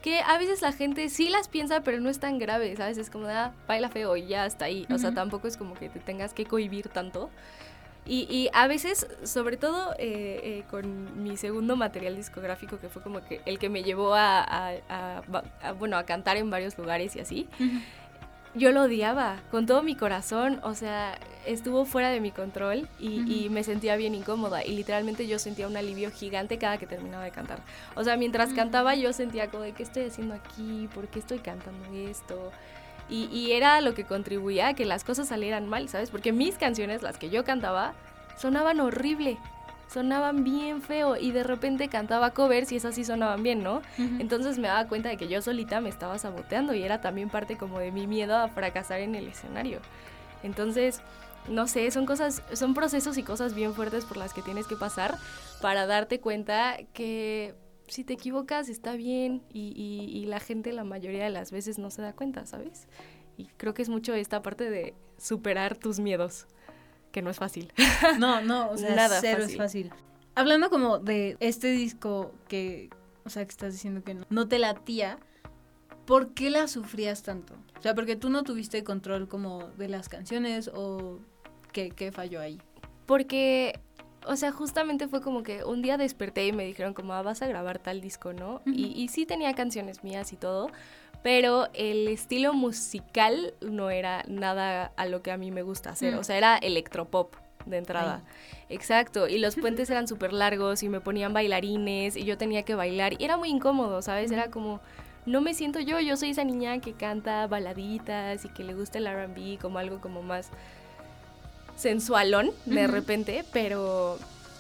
que 0.02 0.22
a 0.22 0.38
veces 0.38 0.62
la 0.62 0.72
gente 0.72 1.10
sí 1.10 1.30
las 1.30 1.48
piensa, 1.48 1.82
pero 1.82 2.00
no 2.00 2.10
es 2.10 2.20
tan 2.20 2.40
grave, 2.40 2.76
¿sabes? 2.76 2.98
Es 2.98 3.10
como 3.10 3.28
ah, 3.28 3.54
baila 3.68 3.90
feo 3.90 4.16
y 4.18 4.28
ya 4.28 4.46
está 4.46 4.66
ahí, 4.66 4.86
o 4.92 4.98
sea, 4.98 5.14
tampoco 5.14 5.48
es 5.48 5.58
como 5.58 5.76
que 5.76 5.90
te 5.90 6.00
tengas 6.00 6.34
que 6.34 6.46
cohibir 6.46 6.90
tanto. 6.90 7.30
Y, 8.06 8.22
y 8.30 8.50
a 8.54 8.68
veces, 8.68 9.08
sobre 9.24 9.58
todo 9.58 9.94
eh, 10.00 10.40
eh, 10.44 10.64
con 10.72 11.24
mi 11.24 11.38
segundo 11.38 11.76
material 11.76 12.16
discográfico, 12.16 12.80
que 12.80 12.90
fue 12.90 13.02
como 13.04 13.24
que 13.24 13.42
el 13.46 13.60
que 13.60 13.70
me 13.70 13.84
llevó 13.84 14.16
a, 14.16 14.42
a- 14.42 14.74
a- 14.90 15.22
a- 15.62 15.72
bueno, 15.74 15.98
a 15.98 16.04
cantar 16.04 16.38
en 16.38 16.50
varios 16.50 16.78
lugares 16.78 17.16
y 17.16 17.20
así, 17.20 17.48
yo 18.54 18.72
lo 18.72 18.82
odiaba 18.84 19.38
con 19.50 19.66
todo 19.66 19.82
mi 19.82 19.96
corazón, 19.96 20.60
o 20.64 20.74
sea, 20.74 21.18
estuvo 21.46 21.86
fuera 21.86 22.10
de 22.10 22.20
mi 22.20 22.32
control 22.32 22.90
y, 23.00 23.22
y 23.46 23.50
me 23.50 23.64
sentía 23.64 23.96
bien 23.96 24.14
incómoda. 24.14 24.66
Y 24.66 24.76
literalmente 24.76 25.26
yo 25.28 25.40
sentía 25.40 25.68
un 25.68 25.78
alivio 25.78 26.12
gigante 26.12 26.58
cada 26.58 26.78
que 26.78 26.86
terminaba 26.86 27.24
de 27.24 27.32
cantar. 27.32 27.60
O 27.96 28.04
sea, 28.04 28.18
mientras 28.18 28.52
cantaba 28.54 28.96
yo 28.96 29.14
sentía 29.14 29.48
como 29.50 29.64
de 29.64 29.72
qué 29.72 29.84
estoy 29.84 30.04
haciendo 30.04 30.34
aquí, 30.34 30.90
por 30.94 31.08
qué 31.08 31.20
estoy 31.20 31.40
cantando 31.40 31.86
esto. 31.96 32.52
Y, 33.12 33.26
y 33.26 33.52
era 33.52 33.80
lo 33.82 33.94
que 33.94 34.06
contribuía 34.06 34.70
a 34.70 34.74
que 34.74 34.86
las 34.86 35.04
cosas 35.04 35.28
salieran 35.28 35.70
mal, 35.70 35.88
¿sabes? 35.90 36.10
Porque 36.10 36.32
mis 36.32 36.56
canciones, 36.56 37.04
las 37.04 37.18
que 37.18 37.30
yo 37.30 37.44
cantaba, 37.44 37.94
sonaban 38.38 38.80
horrible, 38.80 39.38
sonaban 39.92 40.44
bien 40.44 40.82
feo 40.82 41.18
y 41.18 41.32
de 41.32 41.44
repente 41.44 41.90
cantaba 41.90 42.32
covers 42.32 42.72
y 42.72 42.78
esas 42.78 42.96
sí 42.96 43.04
sonaban 43.04 43.44
bien, 43.44 43.62
¿no? 43.62 43.82
Entonces 43.98 44.58
me 44.58 44.70
daba 44.70 44.88
cuenta 44.88 45.10
de 45.10 45.18
que 45.18 45.28
yo 45.28 45.42
solita 45.42 45.82
me 45.82 45.90
estaba 45.90 46.18
saboteando 46.18 46.74
y 46.74 46.84
era 46.84 47.02
también 47.02 47.30
parte 47.30 47.58
como 47.58 47.80
de 47.80 47.92
mi 47.92 48.08
miedo 48.08 48.38
a 48.38 48.48
fracasar 48.48 49.02
en 49.02 49.16
el 49.16 49.28
escenario. 49.28 49.80
Entonces, 50.44 51.02
no 51.50 51.68
sé, 51.68 51.92
son 51.92 52.06
cosas, 52.06 52.42
son 52.54 52.74
procesos 52.74 53.18
y 53.18 53.24
cosas 53.24 53.54
bien 53.54 53.74
fuertes 53.74 54.06
por 54.06 54.18
las 54.18 54.34
que 54.34 54.42
tienes 54.42 54.66
que 54.66 54.76
pasar 54.76 55.18
para 55.62 55.86
darte 55.86 56.20
cuenta 56.20 56.78
que 56.94 57.54
si 57.92 58.04
te 58.04 58.14
equivocas 58.14 58.70
está 58.70 58.94
bien 58.96 59.44
y, 59.52 59.74
y- 59.76 60.18
y 60.18 60.26
la 60.26 60.40
gente 60.40 60.72
la 60.72 60.84
mayoría 60.84 61.24
de 61.26 61.30
las 61.30 61.52
veces 61.52 61.78
no 61.78 61.90
se 61.92 62.02
da 62.02 62.14
cuenta, 62.14 62.46
¿sabes? 62.46 62.88
Y 63.38 63.46
creo 63.58 63.74
que 63.74 63.82
es 63.82 63.90
mucho 63.90 64.14
esta 64.14 64.42
parte 64.42 64.70
de 64.70 64.94
superar 65.18 65.76
tus 65.78 66.00
miedos, 66.00 66.48
que 67.12 67.22
no 67.22 67.30
es 67.30 67.38
fácil. 67.38 67.74
No, 68.20 68.42
no, 68.42 68.70
o 68.72 68.78
sea, 68.78 68.96
Nada 68.96 69.18
cero 69.22 69.40
fácil. 69.42 69.52
es 69.52 69.58
fácil. 69.58 69.92
Hablando 70.36 70.70
como 70.70 71.00
de 71.00 71.36
este 71.42 71.72
disco 71.72 72.32
que, 72.48 72.90
o 73.26 73.30
sea, 73.30 73.44
que 73.46 73.52
estás 73.52 73.74
diciendo 73.74 74.04
que 74.04 74.14
no, 74.14 74.26
no 74.30 74.48
te 74.48 74.58
latía, 74.60 75.18
¿por 76.06 76.34
qué 76.34 76.50
la 76.50 76.68
sufrías 76.68 77.24
tanto? 77.24 77.56
O 77.78 77.82
sea, 77.82 77.94
porque 77.96 78.16
tú 78.16 78.30
no 78.30 78.44
tuviste 78.44 78.84
control 78.86 79.28
como 79.28 79.68
de 79.78 79.90
las 79.90 80.08
canciones 80.08 80.70
o 80.74 81.20
qué, 81.74 81.90
qué 81.92 82.12
falló 82.14 82.40
ahí. 82.40 82.62
Porque, 83.06 83.80
o 84.28 84.36
sea, 84.36 84.52
justamente 84.52 85.08
fue 85.08 85.22
como 85.22 85.44
que 85.44 85.64
un 85.64 85.82
día 85.82 85.98
desperté 85.98 86.48
y 86.48 86.52
me 86.52 86.66
dijeron 86.66 86.94
como, 86.94 87.14
"Ah, 87.14 87.22
vas 87.22 87.42
a 87.42 87.48
grabar 87.48 87.80
tal 87.80 88.02
disco, 88.02 88.34
¿no? 88.34 88.62
y, 88.66 88.88
y 88.88 89.08
sí 89.08 89.26
tenía 89.26 89.54
canciones 89.54 90.04
mías 90.04 90.34
y 90.34 90.36
todo, 90.36 90.70
pero 91.24 91.68
el 91.74 92.08
estilo 92.08 92.54
musical 92.54 93.54
no 93.62 93.90
era 93.90 94.24
nada 94.28 94.92
a 94.96 95.06
lo 95.06 95.22
que 95.22 95.32
a 95.32 95.38
mí 95.38 95.52
me 95.52 95.62
gusta 95.62 95.92
hacer. 95.92 96.16
Mm. 96.16 96.20
O 96.20 96.24
sea, 96.24 96.38
era 96.38 96.58
electropop 96.58 97.36
de 97.66 97.78
entrada. 97.78 98.24
Exacto, 98.70 99.28
y 99.28 99.38
los 99.38 99.56
puentes 99.56 99.90
eran 99.92 100.08
súper 100.08 100.34
largos 100.34 100.82
y 100.84 100.90
me 100.90 101.00
ponían 101.00 101.34
bailarines 101.34 102.16
y 102.16 102.24
yo 102.24 102.38
tenía 102.38 102.64
que 102.64 102.76
bailar 102.76 103.14
y 103.20 103.26
era 103.26 103.38
muy 103.38 103.50
incómodo, 103.50 104.02
¿sabes? 104.02 104.32
Era 104.32 104.50
como, 104.50 104.80
no 105.26 105.42
me 105.42 105.54
siento 105.54 105.80
yo, 105.80 106.00
yo 106.00 106.18
soy 106.18 106.32
esa 106.32 106.44
niña 106.44 106.80
que 106.80 106.94
canta 106.94 107.46
baladitas 107.48 108.46
y 108.46 108.50
que 108.50 108.64
le 108.64 108.74
gusta 108.74 108.98
el 108.98 109.08
RB 109.08 109.60
como 109.60 109.78
algo 109.78 110.02
como 110.02 110.24
más 110.24 110.50
sensualón 111.76 112.52
de 112.66 112.88
repente, 112.88 113.44
pero 113.52 114.18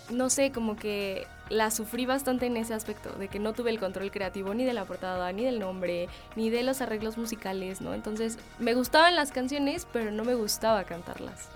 no 0.09 0.29
sé, 0.29 0.51
como 0.51 0.75
que 0.75 1.27
la 1.49 1.69
sufrí 1.69 2.05
bastante 2.05 2.45
en 2.45 2.57
ese 2.57 2.73
aspecto, 2.73 3.11
de 3.13 3.27
que 3.27 3.39
no 3.39 3.53
tuve 3.53 3.71
el 3.71 3.79
control 3.79 4.09
creativo 4.09 4.53
ni 4.53 4.63
de 4.63 4.73
la 4.73 4.85
portada, 4.85 5.31
ni 5.33 5.43
del 5.43 5.59
nombre, 5.59 6.07
ni 6.35 6.49
de 6.49 6.63
los 6.63 6.81
arreglos 6.81 7.17
musicales, 7.17 7.81
¿no? 7.81 7.93
Entonces, 7.93 8.37
me 8.57 8.73
gustaban 8.73 9.15
las 9.15 9.31
canciones, 9.31 9.85
pero 9.91 10.11
no 10.11 10.23
me 10.23 10.33
gustaba 10.33 10.83
cantarlas. 10.85 11.49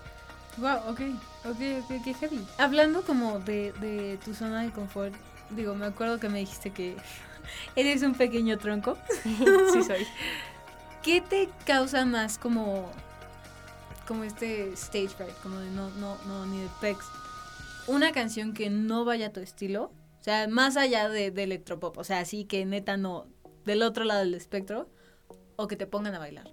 Wow, 0.58 0.78
ok, 0.90 1.02
ok, 1.46 1.60
ok, 1.84 2.04
qué 2.04 2.14
heavy. 2.14 2.46
Hablando 2.58 3.04
como 3.04 3.40
de, 3.40 3.72
de 3.74 4.18
tu 4.24 4.34
zona 4.34 4.64
de 4.64 4.72
confort, 4.72 5.14
digo, 5.52 5.76
me 5.76 5.86
acuerdo 5.86 6.20
que 6.20 6.30
me 6.30 6.40
dijiste 6.40 6.72
que 6.72 6.96
eres 7.76 8.04
un 8.04 8.16
pequeño 8.16 8.58
tronco. 8.58 8.98
sí 9.24 9.84
soy. 9.84 10.06
¿Qué 11.04 11.22
te 11.22 11.50
causa 11.66 12.06
más 12.06 12.38
como 12.38 12.92
como 14.06 14.24
este 14.24 14.74
stage 14.74 15.10
fright, 15.10 15.36
como 15.42 15.60
de 15.60 15.70
no 15.72 15.90
no 15.92 16.18
no 16.28 16.46
ni 16.46 16.60
de 16.60 16.70
pex? 16.82 17.06
Una 17.88 18.12
canción 18.12 18.54
que 18.54 18.70
no 18.70 19.06
vaya 19.06 19.28
a 19.28 19.34
tu 19.34 19.40
estilo, 19.40 19.92
o 20.20 20.24
sea, 20.24 20.48
más 20.48 20.78
allá 20.78 21.10
de, 21.10 21.32
de 21.32 21.44
electropop, 21.44 21.98
o 21.98 22.04
sea, 22.04 22.20
así 22.20 22.46
que 22.46 22.66
neta 22.66 22.98
no 22.98 23.28
del 23.64 23.84
otro 23.84 24.04
lado 24.06 24.22
del 24.22 24.34
espectro 24.34 24.90
o 25.56 25.68
que 25.68 25.76
te 25.76 25.88
pongan 25.88 26.16
a 26.16 26.20
bailar. 26.20 26.50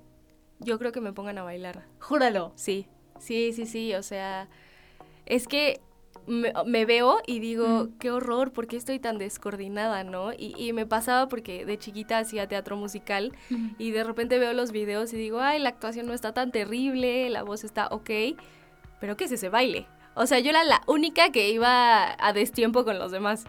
Yo 0.61 0.79
creo 0.79 0.93
que 0.93 1.01
me 1.01 1.13
pongan 1.13 1.39
a 1.39 1.43
bailar. 1.43 1.87
Júralo. 1.99 2.53
Sí, 2.55 2.87
sí, 3.19 3.53
sí, 3.53 3.67
sí, 3.67 3.95
o 3.95 4.03
sea, 4.03 4.49
es 5.27 5.49
que 5.49 5.81
me, 6.27 6.53
me 6.67 6.85
veo 6.85 7.19
y 7.27 7.39
digo, 7.41 7.67
Mm. 7.85 7.99
qué 7.99 8.11
horror, 8.11 8.53
¿por 8.53 8.67
qué 8.67 8.77
estoy 8.77 8.99
tan 8.99 9.19
descoordinada, 9.19 10.05
no? 10.05 10.33
Y, 10.33 10.55
y 10.57 10.73
me 10.73 10.87
pasaba 10.87 11.29
porque 11.29 11.65
de 11.65 11.79
chiquita 11.79 12.19
hacía 12.19 12.47
teatro 12.49 12.77
musical 12.77 13.33
y 13.79 13.91
de 13.91 14.05
repente 14.05 14.39
veo 14.39 14.53
los 14.53 14.73
videos 14.73 15.13
y 15.13 15.17
digo, 15.17 15.41
ay, 15.41 15.59
la 15.59 15.69
actuación 15.71 16.07
no 16.07 16.13
está 16.15 16.33
tan 16.33 16.53
terrible, 16.53 17.29
la 17.31 17.43
voz 17.43 17.65
está 17.65 17.89
ok, 17.89 18.11
pero 19.01 19.17
¿qué 19.17 19.25
es 19.25 19.33
ese 19.33 19.49
baile? 19.49 19.87
O 20.15 20.27
sea, 20.27 20.39
yo 20.41 20.51
era 20.51 20.63
la 20.65 20.83
única 20.87 21.31
que 21.33 21.51
iba 21.51 22.15
a 22.19 22.33
destiempo 22.35 22.85
con 22.85 22.99
los 22.99 23.11
demás. 23.13 23.45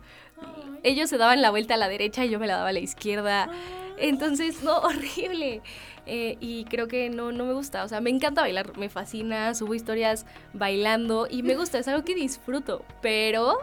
Ellos 0.81 1.09
se 1.09 1.17
daban 1.17 1.41
la 1.41 1.49
vuelta 1.49 1.73
a 1.73 1.77
la 1.77 1.87
derecha 1.89 2.23
y 2.25 2.29
yo 2.29 2.39
me 2.39 2.47
la 2.47 2.55
daba 2.55 2.69
a 2.69 2.73
la 2.73 2.79
izquierda. 2.79 3.49
Entonces, 3.97 4.63
no, 4.63 4.77
horrible. 4.79 5.61
Eh, 6.05 6.37
y 6.41 6.65
creo 6.65 6.87
que 6.87 7.09
no, 7.09 7.31
no 7.31 7.45
me 7.45 7.53
gusta. 7.53 7.83
O 7.83 7.87
sea, 7.87 8.01
me 8.01 8.09
encanta 8.09 8.41
bailar, 8.41 8.77
me 8.77 8.89
fascina, 8.89 9.53
subo 9.55 9.73
historias 9.73 10.25
bailando 10.53 11.27
y 11.29 11.43
me 11.43 11.55
gusta, 11.55 11.79
es 11.79 11.87
algo 11.87 12.03
que 12.03 12.13
disfruto, 12.15 12.83
pero 13.01 13.59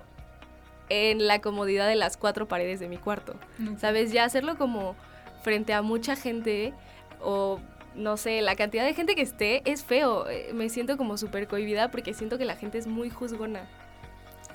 en 0.89 1.27
la 1.27 1.41
comodidad 1.41 1.87
de 1.87 1.97
las 1.97 2.17
cuatro 2.17 2.49
paredes 2.49 2.81
de 2.81 2.89
mi 2.89 2.97
cuarto. 2.97 3.35
¿Sabes? 3.79 4.13
Ya 4.13 4.25
hacerlo 4.25 4.57
como 4.57 4.97
frente 5.43 5.73
a 5.73 5.83
mucha 5.83 6.17
gente 6.17 6.73
o 7.21 7.61
no 7.95 8.17
sé, 8.17 8.41
la 8.41 8.55
cantidad 8.57 8.85
de 8.85 8.95
gente 8.95 9.15
que 9.15 9.23
esté 9.23 9.63
es 9.71 9.85
feo. 9.85 10.29
Eh, 10.29 10.53
Me 10.55 10.69
siento 10.69 10.97
como 10.97 11.17
súper 11.19 11.47
cohibida 11.49 11.91
porque 11.91 12.15
siento 12.15 12.39
que 12.39 12.45
la 12.45 12.57
gente 12.57 12.79
es 12.79 12.87
muy 12.87 13.11
juzgona. 13.11 13.69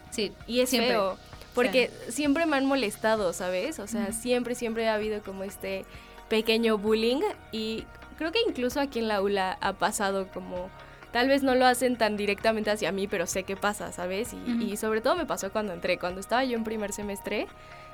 Sí, 0.09 0.31
Y 0.47 0.61
es 0.61 0.69
Siempre. 0.69 0.91
feo. 0.91 1.17
Porque 1.55 1.89
siempre 2.09 2.45
me 2.45 2.57
han 2.57 2.65
molestado, 2.65 3.33
¿sabes? 3.33 3.79
O 3.79 3.87
sea, 3.87 4.11
siempre, 4.11 4.53
siempre 4.55 4.87
ha 4.89 4.95
habido 4.95 5.21
como 5.23 5.43
este 5.43 5.85
pequeño 6.29 6.77
bullying 6.77 7.21
y 7.51 7.85
creo 8.17 8.31
que 8.31 8.39
incluso 8.47 8.79
aquí 8.79 8.99
en 8.99 9.07
la 9.07 9.21
ULA 9.21 9.57
ha 9.61 9.73
pasado 9.73 10.27
como 10.27 10.69
tal 11.11 11.29
vez 11.29 11.43
no 11.43 11.55
lo 11.55 11.65
hacen 11.65 11.97
tan 11.97 12.17
directamente 12.17 12.71
hacia 12.71 12.91
mí, 12.91 13.07
pero 13.07 13.25
sé 13.25 13.43
qué 13.43 13.55
pasa, 13.55 13.93
¿sabes? 13.93 14.33
Y, 14.33 14.63
y, 14.63 14.75
sobre 14.75 14.99
todo 14.99 15.15
me 15.15 15.25
pasó 15.25 15.49
cuando 15.49 15.71
entré, 15.71 15.97
cuando 15.97 16.19
estaba 16.19 16.43
yo 16.43 16.57
en 16.57 16.65
primer 16.65 16.91
semestre, 16.91 17.47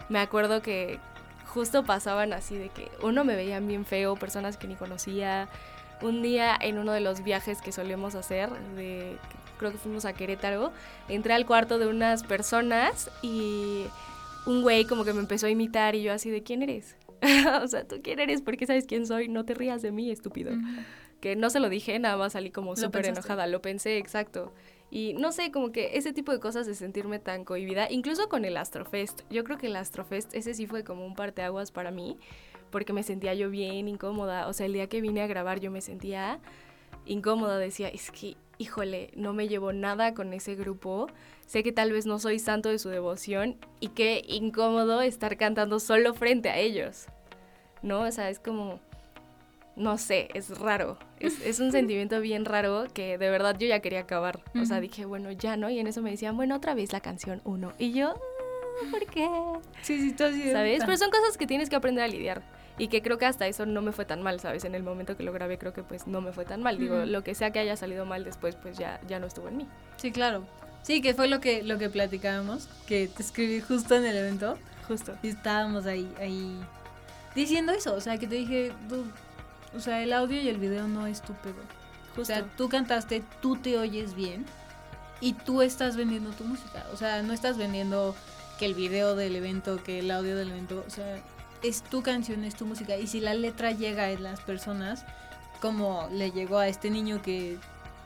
me 0.10 0.18
acuerdo 0.18 0.64
que 0.64 1.00
justo 1.46 1.84
pasaban 1.84 2.34
así 2.34 2.58
de 2.58 2.70
que 2.70 2.90
uno 3.04 3.24
me 3.24 3.36
veían 3.36 3.68
bien 3.68 3.86
feo, 3.86 4.16
personas 4.16 4.58
que 4.58 4.68
ni 4.68 4.76
conocía. 4.76 5.50
Un 6.02 6.24
día 6.24 6.58
en 6.60 6.80
uno 6.80 6.94
de 6.94 7.02
los 7.02 7.24
viajes 7.24 7.62
que 7.62 7.72
solíamos 7.72 8.16
hacer, 8.16 8.50
de, 8.76 9.18
creo 9.62 9.72
que 9.72 9.78
fuimos 9.78 10.06
a 10.06 10.14
Querétaro, 10.14 10.72
entré 11.08 11.34
al 11.34 11.46
cuarto 11.46 11.78
de 11.78 11.86
unas 11.86 12.24
personas 12.24 13.12
y 13.22 13.84
un 14.48 14.64
güey 14.64 14.86
como 14.86 15.06
que 15.06 15.14
me 15.14 15.20
empezó 15.20 15.46
a 15.46 15.52
imitar 15.52 15.94
y 15.94 16.02
yo 16.02 16.12
así 16.12 16.32
de 16.32 16.42
¿quién 16.42 16.64
eres? 16.64 16.96
o 17.64 17.68
sea, 17.68 17.88
¿tú 17.88 18.02
quién 18.04 18.20
eres? 18.20 18.42
¿Por 18.42 18.58
qué 18.58 18.66
sabes 18.66 18.88
quién 18.88 19.06
soy? 19.06 19.28
No 19.28 19.46
te 19.46 19.54
rías 19.54 19.84
de 19.84 19.92
mí, 19.92 20.10
estúpido. 20.10 20.52
Que 21.20 21.36
no 21.36 21.52
se 21.52 21.60
lo 21.60 21.70
dije, 21.70 22.00
nada 22.00 22.18
más 22.18 22.34
salí 22.34 22.50
como 22.50 22.76
súper 22.76 23.06
enojada, 23.06 23.46
lo 23.46 23.62
pensé, 23.62 24.00
exacto. 24.00 24.52
Y 24.90 25.14
no 25.14 25.32
sé, 25.32 25.52
como 25.52 25.72
que 25.72 25.96
ese 25.96 26.12
tipo 26.12 26.32
de 26.32 26.40
cosas 26.40 26.66
de 26.66 26.74
sentirme 26.74 27.20
tan 27.20 27.46
cohibida, 27.46 27.88
incluso 27.92 28.30
con 28.30 28.46
el 28.46 28.58
Astrofest. 28.58 29.22
Yo 29.30 29.44
creo 29.44 29.60
que 29.60 29.68
el 29.68 29.76
Astrofest, 29.76 30.34
ese 30.34 30.56
sí 30.56 30.66
fue 30.66 30.84
como 30.84 31.06
un 31.06 31.14
parteaguas 31.14 31.72
para 31.72 31.92
mí, 31.92 32.18
porque 32.72 32.94
me 32.94 33.04
sentía 33.04 33.36
yo 33.36 33.52
bien 33.52 33.88
incómoda. 33.88 34.48
O 34.48 34.54
sea, 34.54 34.66
el 34.66 34.74
día 34.74 34.88
que 34.88 35.02
vine 35.02 35.22
a 35.22 35.28
grabar 35.28 35.60
yo 35.60 35.70
me 35.70 35.82
sentía 35.82 36.40
incómoda, 37.06 37.58
decía, 37.58 37.90
es 37.90 38.12
que, 38.12 38.36
híjole, 38.62 39.10
no 39.16 39.34
me 39.34 39.48
llevo 39.48 39.74
nada 39.74 40.14
con 40.14 40.34
ese 40.34 40.56
grupo. 40.56 41.08
Sé 41.48 41.64
que 41.64 41.72
tal 41.72 41.92
vez 41.92 42.06
no 42.06 42.20
soy 42.20 42.38
santo 42.38 42.70
de 42.70 42.78
su 42.80 42.90
devoción 42.90 43.58
y 43.80 43.90
qué 43.90 44.24
incómodo 44.28 45.02
estar 45.02 45.36
cantando 45.36 45.80
solo 45.80 46.14
frente 46.14 46.50
a 46.50 46.58
ellos. 46.58 47.08
¿No? 47.82 48.02
O 48.02 48.12
sea, 48.12 48.30
es 48.30 48.40
como 48.40 48.80
no 49.76 49.98
sé, 49.98 50.30
es 50.34 50.60
raro. 50.60 50.98
Es, 51.20 51.60
un 51.60 51.72
sentimiento 51.72 52.20
bien 52.22 52.46
raro 52.46 52.86
que 52.94 53.18
de 53.18 53.30
verdad 53.30 53.58
yo 53.58 53.68
ya 53.68 53.80
quería 53.80 54.02
acabar. 54.02 54.44
O 54.60 54.66
sea, 54.66 54.80
dije, 54.80 55.06
bueno, 55.06 55.32
ya 55.32 55.58
no. 55.58 55.70
Y 55.70 55.80
en 55.80 55.88
eso 55.88 56.02
me 56.02 56.12
decían, 56.12 56.38
bueno, 56.38 56.56
otra 56.56 56.76
vez 56.76 56.94
la 56.94 57.00
canción 57.00 57.42
uno. 57.46 57.74
Y 57.80 57.94
yo, 57.94 58.10
ah, 58.10 58.92
¿por 58.92 59.06
qué? 59.08 59.28
Sí, 59.82 60.00
sí, 60.00 60.12
tú 60.14 60.26
así. 60.26 60.52
¿Sabes? 60.52 60.84
Pero 60.86 60.98
son 60.98 61.10
cosas 61.10 61.38
que 61.38 61.48
tienes 61.48 61.70
que 61.70 61.76
aprender 61.76 62.04
a 62.04 62.08
lidiar. 62.08 62.44
Y 62.82 62.88
que 62.88 63.04
creo 63.04 63.20
que 63.20 63.28
hasta 63.28 63.46
eso 63.46 63.68
no 63.68 63.84
me 63.84 63.92
fue 63.92 64.06
tan 64.06 64.24
mal, 64.24 64.40
¿sabes? 64.40 64.66
En 64.66 64.74
el 64.74 64.82
momento 64.82 65.16
que 65.16 65.22
lo 65.22 65.32
grabé 65.32 65.60
creo 65.60 65.72
que 65.72 65.84
pues 65.84 66.08
no 66.08 66.20
me 66.20 66.34
fue 66.34 66.46
tan 66.46 66.64
mal. 66.64 66.80
Digo, 66.80 67.06
lo 67.06 67.24
que 67.24 67.36
sea 67.36 67.52
que 67.52 67.60
haya 67.60 67.78
salido 67.78 68.08
mal 68.08 68.24
después 68.24 68.56
pues 68.56 68.76
ya, 68.76 69.00
ya 69.08 69.20
no 69.20 69.28
estuvo 69.28 69.50
en 69.50 69.58
mí. 69.58 69.68
Sí, 69.98 70.12
claro. 70.12 70.48
Sí, 70.82 71.00
que 71.00 71.14
fue 71.14 71.28
lo 71.28 71.40
que, 71.40 71.62
lo 71.62 71.78
que 71.78 71.92
platicábamos, 71.92 72.68
que 72.88 73.08
te 73.08 73.22
escribí 73.22 73.62
justo 73.62 73.96
en 73.96 74.06
el 74.08 74.18
evento. 74.18 74.58
Justo. 74.88 75.14
Y 75.22 75.28
estábamos 75.28 75.86
ahí, 75.86 76.12
ahí 76.20 76.60
diciendo 77.36 77.72
eso. 77.72 77.94
O 77.94 78.02
sea, 78.02 78.18
que 78.18 78.26
te 78.26 78.34
dije, 78.34 78.72
o 79.76 79.80
sea, 79.80 80.02
el 80.02 80.12
audio 80.12 80.42
y 80.42 80.50
el 80.50 80.58
video 80.58 80.88
no 80.88 81.06
es 81.06 81.22
tu 81.22 81.34
pedo. 81.34 81.62
O 82.18 82.26
sea, 82.26 82.42
tú 82.58 82.68
cantaste, 82.68 83.22
tú 83.44 83.58
te 83.58 83.78
oyes 83.78 84.16
bien 84.16 84.44
y 85.20 85.34
tú 85.34 85.62
estás 85.62 85.96
vendiendo 85.96 86.32
tu 86.32 86.46
música. 86.46 86.84
O 86.92 86.98
sea, 86.98 87.22
no 87.22 87.32
estás 87.32 87.60
vendiendo 87.60 88.16
que 88.58 88.66
el 88.66 88.74
video 88.74 89.16
del 89.16 89.36
evento, 89.36 89.84
que 89.84 90.00
el 90.00 90.10
audio 90.10 90.36
del 90.36 90.50
evento. 90.50 90.84
O 90.88 90.90
sea, 90.90 91.22
es 91.64 91.84
tu 91.84 92.02
canción, 92.02 92.44
es 92.44 92.56
tu 92.56 92.66
música. 92.66 92.98
Y 92.98 93.08
si 93.08 93.20
la 93.20 93.34
letra 93.34 93.72
llega 93.72 94.06
a 94.06 94.20
las 94.20 94.42
personas, 94.42 95.06
como 95.62 96.08
le 96.12 96.32
llegó 96.32 96.58
a 96.58 96.68
este 96.68 96.90
niño 96.90 97.22
que 97.22 97.58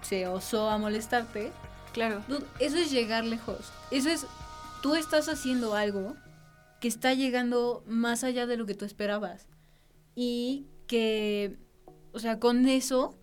se 0.02 0.28
osó 0.28 0.70
a 0.70 0.78
molestarte. 0.78 1.52
Claro. 1.94 2.22
Eso 2.60 2.78
es 2.78 2.92
llegar 2.92 3.24
lejos. 3.24 3.72
Eso 3.92 4.10
es, 4.10 4.28
tú 4.82 4.96
estás 4.96 5.30
haciendo 5.30 5.76
algo 5.76 6.16
que 6.80 6.88
está 6.88 7.14
llegando 7.14 7.84
más 7.88 8.24
allá 8.24 8.46
de 8.46 8.58
lo 8.58 8.66
que 8.66 8.76
tú 8.76 8.86
esperabas. 8.86 9.48
Y 10.16 10.68
que, 10.88 11.58
o 12.12 12.20
sea, 12.20 12.40
con 12.40 12.68
eso 12.68 13.18